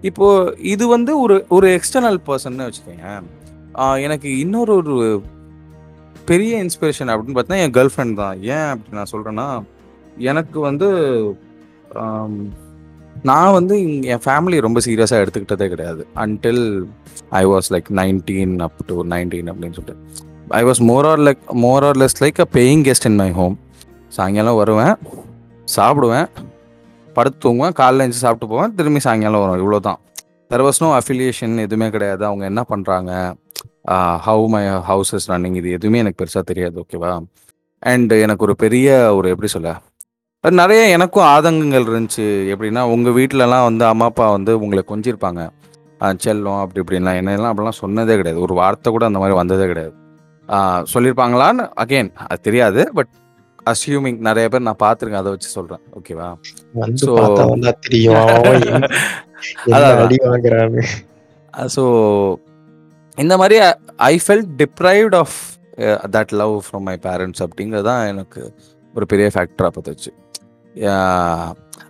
[0.08, 0.26] இப்போ
[0.72, 3.06] இது வந்து ஒரு ஒரு எக்ஸ்டர்னல் பர்சன்னு வச்சுக்கோங்க.
[4.06, 4.96] எனக்கு இன்னொரு ஒரு
[6.30, 8.36] பெரிய இன்ஸ்பிரேஷன் அப்படின்னு பார்த்தீங்கன்னா என் கேர்ள் ஃப்ரெண்ட் தான்.
[8.56, 9.48] ஏன் அப்படி நான் சொல்கிறேன்னா
[10.30, 10.88] எனக்கு வந்து
[13.30, 13.74] நான் வந்து
[14.12, 16.02] என் ஃபேமிலி ரொம்ப சீரியஸாக எடுத்துக்கிட்டதே கிடையாது.
[16.24, 16.64] Until
[17.40, 19.96] I was like nineteen up to nineteen அப்படின்னு சொல்லிட்டு.
[20.60, 23.56] I was more or like more or less like a paying guest in my home
[24.16, 24.96] சாயங்காலம் வருவேன்
[25.76, 26.28] சாப்பிடுவேன்.
[27.14, 30.00] படுத்து தூங்குவேன் காலைல எழுந்து சாப்பிட்டு போவேன் திரும்பி சாயங்காலம் வரும் இவ்வளோதான்
[30.50, 32.24] தெர் வாஸ் நோ அஃபிலியேஷன் எதுவுமே கிடையாது.
[32.24, 33.12] அவங்க என்ன பண்ணுறாங்க
[34.26, 37.10] how my house is running இது எதுவுமே எனக்கு பெருசாக தெரியாது ஓகேவா
[37.78, 39.72] அண்ட் எனக்கு ஒரு பெரிய ஒரு எப்படி சொல்ல?
[40.50, 42.26] நிறைய எனக்கும் ஆதங்கங்கள் இருந்துச்சு.
[42.54, 45.42] எப்படின்னா உங்கள் வீட்டிலலாம் வந்து அம்மா அப்பா வந்து உங்களை கொஞ்சிருப்பாங்க.
[46.00, 47.18] ஆஹ் செல்லம் அப்படி இப்படின்லாம்.
[47.20, 48.40] என்னெல்லாம் அப்படிலாம் சொன்னதே கிடையாது.
[48.40, 49.94] ஒரு வார்த்தை கூட அந்த மாதிரி வந்ததே கிடையாது.
[50.92, 53.12] சொல்லியிருப்பாங்களான்னு அகெயின் அது தெரியாது பட்
[53.66, 56.28] அஸ்யூமிங் நிறைய பேர் நான் பார்த்துருக்கேன் அதை வச்சு சொல்கிறேன் ஓகேவா
[57.52, 58.84] வந்தா தெரியும்.
[61.74, 61.82] ஸோ
[63.18, 63.56] இந்த மாதிரி
[64.10, 65.36] I felt deprived of
[66.16, 68.40] that love from my parents அப்படிங்கிறது தான் எனக்கு
[68.94, 70.10] ஒரு பெரிய ஃபேக்டராக பார்த்துச்சு.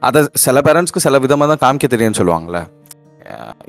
[0.09, 2.61] அதை சில பேரண்ட்ஸ்க்கு சில விதமாக தான் காமிக்க தெரியும்னு சொல்லுவாங்கள்ல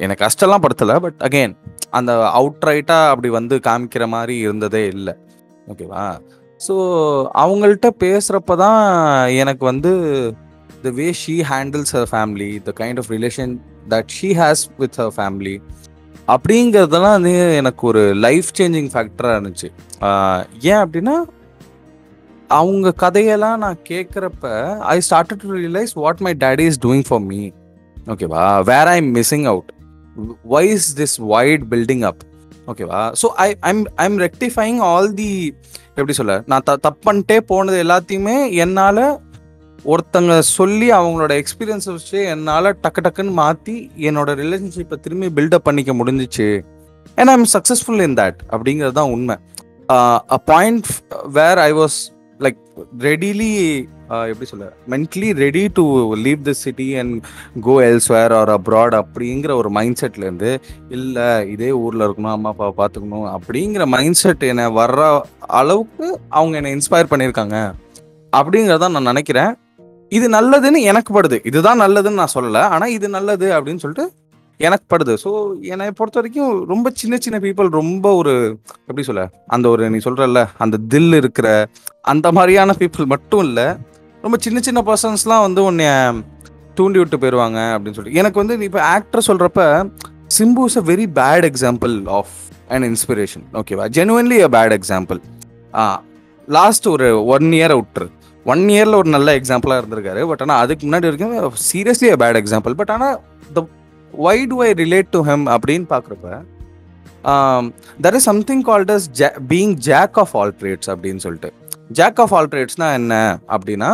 [0.04, 1.54] எனக்கு கஷ்டம்லாம் படுத்தலை பட் அகெயின்
[1.98, 5.14] அந்த அவுட் ரைட்டாக அப்படி வந்து காமிக்கிற மாதிரி இருந்ததே இல்லை.
[5.68, 6.04] ஓகேவா
[6.62, 6.76] ஸோ
[7.36, 8.82] அவங்கள்ட்ட பேசுகிறப்ப தான்
[9.36, 9.92] எனக்கு வந்து
[10.84, 13.54] the way she handles her family the kind of relation
[13.90, 15.56] that she has with her family
[16.28, 19.70] அப்படிங்கிறதெல்லாம் வந்து எனக்கு ஒரு லைஃப் சேஞ்சிங் ஃபேக்டராக இருந்துச்சு
[20.66, 21.16] ஏன் அப்படின்னா
[22.50, 24.48] அவங்க கதையெல்லாம் நான் கேட்குறப்ப
[24.88, 27.42] I started to realise what my daddy is doing for me
[28.08, 29.70] ஓகேவா where I missing out
[30.54, 32.24] why is this wide building up
[32.72, 33.02] ஓகேவா?
[33.22, 35.32] So I I'm I'm rectifying all the
[35.98, 39.04] எப்படி சொல்ல நான் த தப்பு பண்ணிட்டே போனது எல்லாத்தையுமே என்னால்
[39.94, 43.76] ஒருத்தங்க சொல்லி அவங்களோட எக்ஸ்பீரியன்ஸை வச்சு என்னால் டக்கு டக்குன்னு மாற்றி
[44.08, 46.48] என்னோட ரிலேஷன்ஷிப்பை திரும்பி பில்டப் பண்ணிக்க முடிஞ்சிச்சு.
[47.18, 49.36] And I'm successful in that அப்படிங்கிறது தான் உண்மை.
[50.36, 50.88] A point
[51.38, 51.98] where I was
[53.00, 53.50] readily
[54.10, 55.84] uh, எப்படி சொல்ல mentally ready to
[56.16, 57.16] leave the city and
[57.62, 60.52] go elsewhere or abroad அப்படிங்கிற ஒரு மைண்ட் செட்லேருந்து
[60.90, 65.04] இல்லை இதே ஊரில் இருக்கணும் அம்மா அப்பாவை பார்த்துக்கணும் அப்படிங்கிற மைண்ட் செட் என்னை வர்ற
[65.60, 67.58] அளவுக்கு அவங்க என்னை இன்ஸ்பயர் பண்ணியிருக்காங்க.
[68.34, 69.54] அப்படிங்கிறத நான் நினைக்கிறேன்.
[70.12, 71.38] இது நல்லதுன்னு எனக்கு படுது.
[71.50, 72.64] இதுதான் நல்லதுன்னு நான் சொல்லலை.
[72.74, 74.08] ஆனால் இது நல்லது அப்படின்னு சொல்லிட்டு
[74.60, 75.14] எனக்கு படுது.
[75.24, 75.32] ஸோ
[75.74, 78.34] என்னை பொறுத்த வரைக்கும் ரொம்ப சின்ன சின்ன பீப்புள் ரொம்ப ஒரு
[78.88, 79.24] எப்படி சொல்ல
[79.56, 81.48] அந்த ஒரு நீ சொல்கிறல்ல அந்த தில் இருக்கிற
[82.14, 83.68] அந்த மாதிரியான பீப்புள் மட்டும் இல்லை
[84.24, 85.90] ரொம்ப சின்ன சின்ன பர்சன்ஸ்லாம் வந்து உன்னை
[86.80, 88.20] தூண்டி விட்டு போயிடுவாங்க அப்படின்னு சொல்லிட்டு.
[88.22, 89.62] எனக்கு வந்து இப்போ ஆக்டர் சொல்கிறப்ப
[90.38, 92.34] Simbu is a very bad example of
[92.74, 95.20] and inspiration ஓகேவா genuinely a bad example
[95.74, 95.86] ah
[96.48, 98.08] last ஒரு ஒன் இயரை விட்டுரு.
[98.46, 100.22] ஒன் இயரில் ஒரு நல்ல எக்ஸாம்பிளாக இருந்திருக்காரு.
[100.32, 103.16] பட் ஆனால் அதுக்கு முன்னாடி வரைக்கும் seriously a bad example but ஆனால்
[103.58, 103.62] the
[104.26, 106.28] way do I relate to him அப்படின்னு பார்க்குறப்ப
[108.06, 109.08] there is something called as
[109.52, 111.52] being jack of all trades அப்படின்னு சொல்லிட்டு.
[112.00, 113.14] ஜாக் ஆஃப் ஆல் ட்ரேட்ஸ்னா என்ன
[113.56, 113.92] அப்படின்னா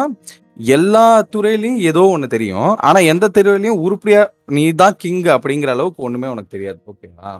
[0.75, 2.71] எல்லா துறையிலையும் ஏதோ ஒன்று தெரியும்.
[2.87, 4.21] ஆனால் எந்த துறையிலையும் உருப்படியா
[4.55, 7.31] நீ தான் கிங் அப்படிங்கிற அளவுக்கு ஒன்றுமே உனக்கு தெரியாது ஓகேவா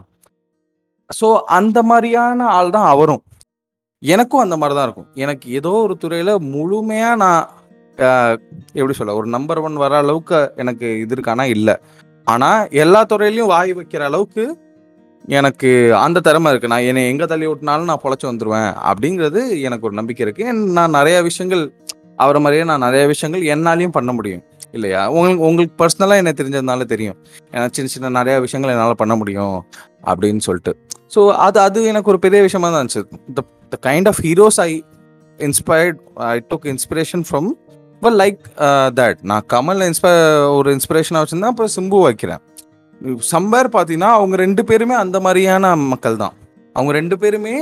[1.18, 1.28] ஸோ
[1.58, 3.22] அந்த மாதிரியான ஆள் தான் அவரும்.
[4.02, 5.10] எனக்கும் அந்த மாதிரி தான் இருக்கும்.
[5.24, 7.42] எனக்கு ஏதோ ஒரு துறையில் முழுமையாக நான்
[8.78, 11.74] எப்படி சொல்ல ஒரு நம்பர் ஒன் வர அளவுக்கு எனக்கு இது இருக்கானா இல்லை.
[12.26, 14.44] ஆனால் எல்லா துறையிலையும் வாய் வைக்கிற அளவுக்கு
[15.38, 15.70] எனக்கு
[16.04, 20.22] அந்த திறமை இருக்குது நான் என்னை எங்கே தள்ளி விட்டினாலும் நான் பொழைச்சி வந்துடுவேன் அப்படிங்கிறது எனக்கு ஒரு நம்பிக்கை
[20.26, 21.62] இருக்குது நான் நிறையா விஷயங்கள்
[22.18, 24.42] அவரை மாதிரியே நான் நிறைய விஷயங்கள் என்னாலையும் பண்ண முடியும்.
[24.72, 25.00] இல்லையா?
[25.10, 27.16] உங்களுக்கு உங்களுக்கு பர்சனலாக என்ன தெரிஞ்சதுனால தெரியும்.
[27.52, 29.56] ஏன்னா சின்ன சின்ன நிறையா விஷயங்கள் என்னால் பண்ண முடியும்
[30.10, 30.72] அப்படின்னு சொல்லிட்டு.
[31.14, 33.04] ஸோ அது அது எனக்கு ஒரு பெரிய விஷயமா தான் இருந்துச்சு.
[33.72, 34.70] The kind of heroes I
[35.38, 35.98] inspired
[36.32, 37.50] I took inspiration from
[38.04, 38.38] well like
[38.98, 40.10] that நான் கமல் இன்ஸ்பை
[40.58, 41.52] ஒரு இன்ஸ்பிரேஷனாக வச்சுருந்தேன்.
[41.52, 42.40] அப்புறம் சிம்பு வைக்கிறேன்.
[43.32, 46.34] சம்பேர் பார்த்தீங்கன்னா அவங்க ரெண்டு பேருமே அந்த மாதிரியான மக்கள் தான்.
[46.76, 47.54] அவங்க ரெண்டு பேருமே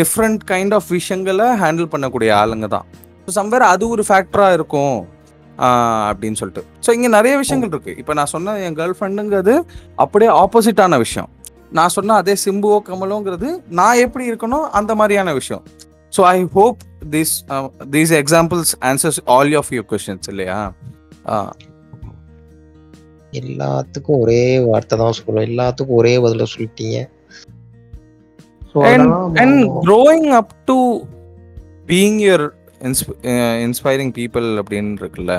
[0.00, 2.86] டிஃப்ரெண்ட் கைண்ட் ஆஃப் விஷயங்களை ஹேண்டில் பண்ணக்கூடிய ஆளுங்க தான்.
[3.24, 4.98] ஸோ சம்பேர் அது ஒரு ஃபேக்டராக இருக்கும்
[6.10, 6.64] அப்படின்னு சொல்லிட்டு.
[6.84, 9.54] ஸோ இங்கே நிறைய விஷயங்கள் இருக்குது இப்போ நான் சொன்ன என் கேர்ள் ஃப்ரெண்டுங்கிறது
[10.04, 11.30] அப்படியே ஆப்போசிட்டான விஷயம்.
[11.78, 13.48] நான் சொன்ன அதே சிம்புவோ கமலோங்கிறது
[13.80, 15.64] நான் எப்படி இருக்கணும் அந்த மாதிரியான விஷயம்.
[16.14, 17.34] So I hope this
[17.90, 20.58] these examples answers all of your questions இல்லையா
[23.32, 26.98] எல்லாத்துக்கும் ஒரே வார்த்தை தான் சொல்லுவோம் எல்லாத்துக்கும் ஒரே பதில சொல்லிட்டீங்க.
[30.34, 30.76] Up to
[31.86, 32.40] being your
[32.80, 35.34] insp- uh, inspiring people அப்படின்னு இருக்குல்ல.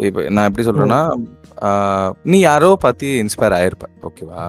[0.00, 1.00] இப்போ நான் எப்படி சொல்றேன்னா
[1.62, 4.44] ஆஹ், நீ யாரோ பார்த்து இன்ஸ்பயர் ஆயிருப்ப ஓகேவா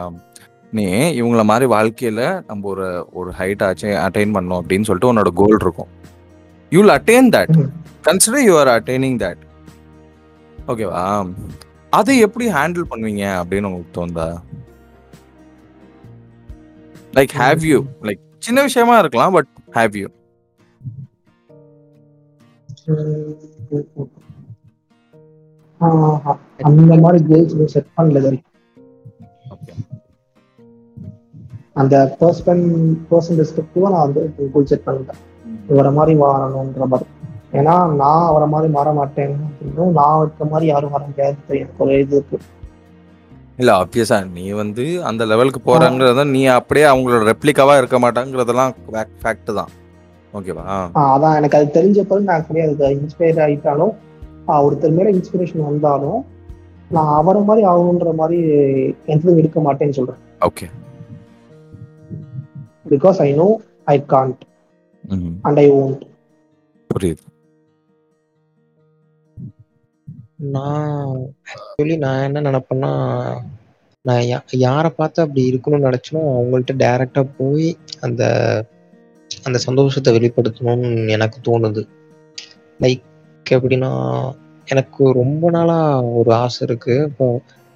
[0.73, 5.57] நீ இவங்கள மாதிரி வாழ்க்கையில நம்ம ஒரு ஒரு ஹைட் ஆச்சு அட்டைன் பண்ணோம் அப்படின்னு சொல்லிட்டு உன்னோட கோல்
[5.61, 5.89] இருக்கும்.
[6.71, 7.55] You will attain that.
[8.07, 9.41] Consider you are attaining that
[10.67, 11.03] ஓகேவா
[11.93, 14.27] அதை எப்படி ஹேண்டில் பண்ணுவீங்க அப்படின்னு உங்களுக்கு தோணுதா?
[17.17, 20.07] லைக் ஹேவ் யூ லைக் சின்ன விஷயமா இருக்கலாம் பட் ஹேவ் யூ
[26.67, 28.19] அந்த மாதிரி கோல்ஸ் செட் பண்ணல
[31.75, 32.63] அந்த பர்சன்
[33.11, 34.21] பர்சன் ரெஸ்பெக்டிவா நான் வந்து
[34.53, 35.19] கோல் செட் பண்ணிட்டேன்.
[35.69, 37.09] இவர மாதிரி வாழணுன்ற மாதிரி.
[37.53, 41.37] ஏன்னா நான் அவரை மாதிரி மாற மாட்டேன் அப்படின்னும் நான் இருக்க மாதிரி யாரும் வர முடியாது.
[41.49, 42.37] எனக்கு ஒரு இது இருக்கு.
[43.57, 48.73] இல்ல ஆப்வியஸா நீ வந்து அந்த லெவலுக்கு போறாங்கிறத நீ அப்படியே அவங்களோட ரெப்ளிகாவா இருக்க மாட்டாங்கிறதெல்லாம்
[49.23, 49.71] ஃபேக்ட் தான்.
[50.33, 50.63] ஓகேவா
[51.13, 53.93] அதான் எனக்கு அது தெரிஞ்ச பிறகு நான் கிடையாது இன்ஸ்பயர் ஆயிட்டாலும்
[54.47, 56.19] ஆஹ் ஒருத்தர் மேல இன்ஸ்பிரேஷன் வந்தாலும்
[56.91, 58.37] நான் அவரை மாதிரி ஆகணுன்ற மாதிரி
[59.05, 60.21] எந்த எடுக்க மாட்டேன்னு சொல்றேன்.
[60.41, 60.65] Okay
[62.93, 63.49] because I know
[63.93, 64.41] I can't
[65.47, 66.03] and I won't
[66.89, 67.23] புரியுது.
[70.55, 71.15] நான்
[71.53, 72.91] ஆக்சுவலி நான் என்ன நினைப்பேன்னா
[74.05, 77.67] நான் யா யாரை பார்த்து அப்படி இருக்கணும்னு நினச்சனோ அவங்கள்ட்ட டைரெக்டாக போய்
[78.05, 78.21] அந்த
[79.31, 81.81] அந்த சந்தோஷத்தை வெளிப்படுத்தணும்னு எனக்கு தோணுது.
[82.79, 83.03] லைக்
[83.45, 83.91] எப்படின்னா
[84.67, 86.95] எனக்கு ரொம்ப நாளாக ஒரு ஆசை இருக்கு.
[87.09, 87.27] இப்போ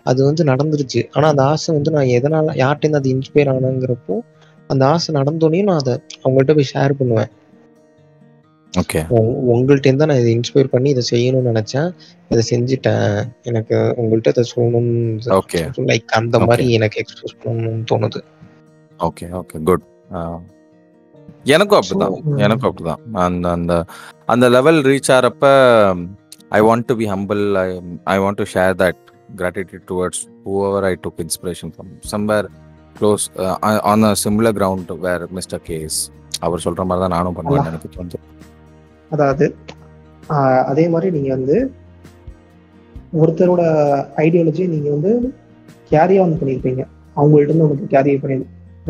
[0.06, 1.02] அது வந்து நடந்துருச்சு.
[1.14, 4.16] ஆனால் அந்த ஆசை வந்து நான் எதனால் யார்கிட்டேருந்து அது இன்ஸ்பயர் ஆனங்கிறப்போ
[4.68, 7.28] அந்த ஆசை நடந்தோடனே நான் அதை அவங்கள்ட்ட போய் ஷேர் பண்ணுவேன்.
[8.78, 11.94] ஓகே உங்க- உங்கள்ட்டேருந்து தான் நான் இதை இன்ஸ்பயர் பண்ணி இதை செய்யணும்னு நினைச்சேன்.
[12.30, 13.26] இதை செஞ்சுட்டேன்.
[13.42, 16.40] எனக்கு உங்கள்கிட்ட இதை சொல்லணும்னு ஓகே லைக் அந்த.
[16.40, 18.22] மாதிரி எனக்கு எக்ஸ்பிரஸ் பண்ணணும்னு தோணுது.
[19.00, 19.82] ஓகே ஓகே குட்
[21.44, 22.38] எனக்கும் அப்படிதான்.
[22.38, 23.14] எனக்கும் அப்படிதான்.
[23.14, 23.86] அந்த அந்த
[24.26, 26.08] அந்த level reach ஆகிறப்ப
[26.50, 29.04] I want to be humble I I want to share that
[29.36, 32.46] gratitude towards whoever I took inspiration from somewhere
[32.98, 33.26] close
[33.92, 35.98] on a similar ground where mister K's
[36.46, 38.20] அவர் சொல்ற மாதிரி தான் நானும் பண்ணுவேன் எனக்கு தோணுது.
[39.14, 39.46] அதாவது
[40.72, 41.58] அதே மாதிரி நீங்க வந்து
[43.22, 43.64] ஒருத்தரோட
[44.26, 45.12] ஐடியாலஜி நீங்க வந்து
[45.92, 46.84] கேரி ஆன் பண்ணியிருப்பீங்க.
[47.18, 48.38] அவங்கள்ட்ட இருந்து உங்களுக்கு கேரி பண்ணி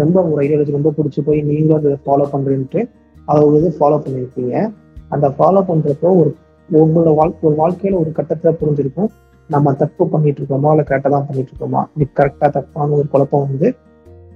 [0.02, 2.82] ரொம்ப ஒரு ஐடியாலஜி ரொம்ப பிடிச்சி போய் நீங்களும் அதை ஃபாலோ பண்றேன்ட்டு
[3.46, 4.54] ஒரு இது ஃபாலோ பண்ணியிருப்பீங்க.
[5.14, 6.32] அந்த ஃபாலோ பண்றப்போ ஒரு
[6.70, 9.10] உங்களோட வாழ்க்கை ஒரு வாழ்க்கையில ஒரு கட்டத்துல புரிஞ்சிருக்கும்.
[9.50, 10.70] நம்ம தப்பு பண்ணிட்டு இருக்கோமா?
[10.74, 11.82] இல்லை கரெக்டாக தான் பண்ணிட்டு இருக்கோமா?
[11.96, 13.68] இது கரெக்டாக தப்பான ஒரு குழப்பம் வந்து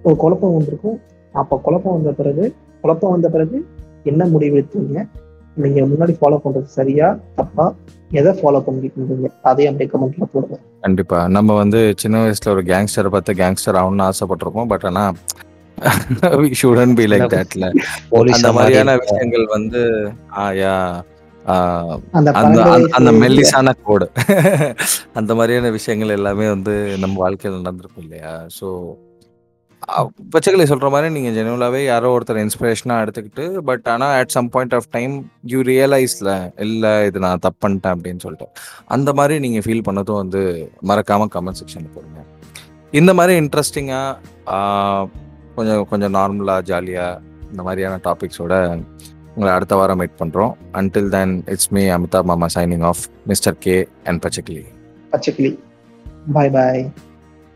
[0.05, 0.97] ஒரு குழப்பம் வந்திருக்கும்.
[1.33, 2.43] அப்போ குழப்பம் வந்த பிறகு
[2.83, 3.57] குழப்பம் வந்த பிறகு
[4.05, 4.99] என்ன முடிவு எடுத்தீங்க?
[5.57, 7.65] நீங்க முன்னாடி ஃபாலோ பண்றது சரியா தப்பா?
[8.11, 10.57] எதை ஃபாலோ பண்ணிட்டு இருந்தீங்க அதையும் அப்படியே கமெண்ட்ல போடுங்க.
[10.83, 11.19] கண்டிப்பா.
[11.35, 15.03] நம்ம வந்து சின்ன வயசுல ஒரு கேங்ஸ்டரை பார்த்து கேங்ஸ்டர் ஆகணும்னு ஆசைப்பட்டிருப்போம் பட் ஆனா
[16.59, 17.65] ஷுடன் பி லைக் தட்ல
[18.31, 19.81] அந்த மாதிரியான விஷயங்கள் வந்து
[20.37, 20.73] ஆ யா
[21.45, 21.53] ஆ,
[22.17, 22.29] அந்த
[22.97, 24.05] அந்த மெல்லிசான கோடு.
[25.19, 28.33] அந்த மாதிரியான விஷயங்கள் எல்லாமே வந்து நம்ம வாழ்க்கையில் நடந்திருக்கும் இல்லையா?
[28.57, 28.67] ஸோ
[30.33, 34.87] பச்சைகளை சொல்ற மாதிரி நீங்க ஜெனுவலாவே யாரோ ஒருத்தர் இன்ஸ்பிரேஷனா எடுத்துக்கிட்டு பட் ஆனா at some point of
[34.91, 35.13] time
[35.45, 36.31] you ரியலைஸ்ல
[36.65, 38.47] இல்ல இது நான் தப்பு பண்ணிட்டேன் அப்படின்னு சொல்லிட்டு
[38.87, 40.41] அந்த மாதிரி நீங்க ஃபீல் பண்ணதும் வந்து
[40.91, 42.21] மறக்காம கமெண்ட் செக்ஷன் போடுங்க.
[42.93, 44.01] இந்த மாதிரி இன்ட்ரெஸ்டிங்கா
[45.55, 47.07] கொஞ்சம் கொஞ்சம் நார்மலா ஜாலியா
[47.51, 48.53] இந்த மாதிரியான டாபிக்ஸோட
[49.33, 50.53] உங்களை அடுத்த வாரம் மீட் பண்றோம்.
[50.79, 54.63] Until then it's me Amitabh மாமா signing off mister K and பச்சைக்கிளி
[55.13, 55.51] பச்சைக்கிளி
[56.33, 56.83] பாய் பாய்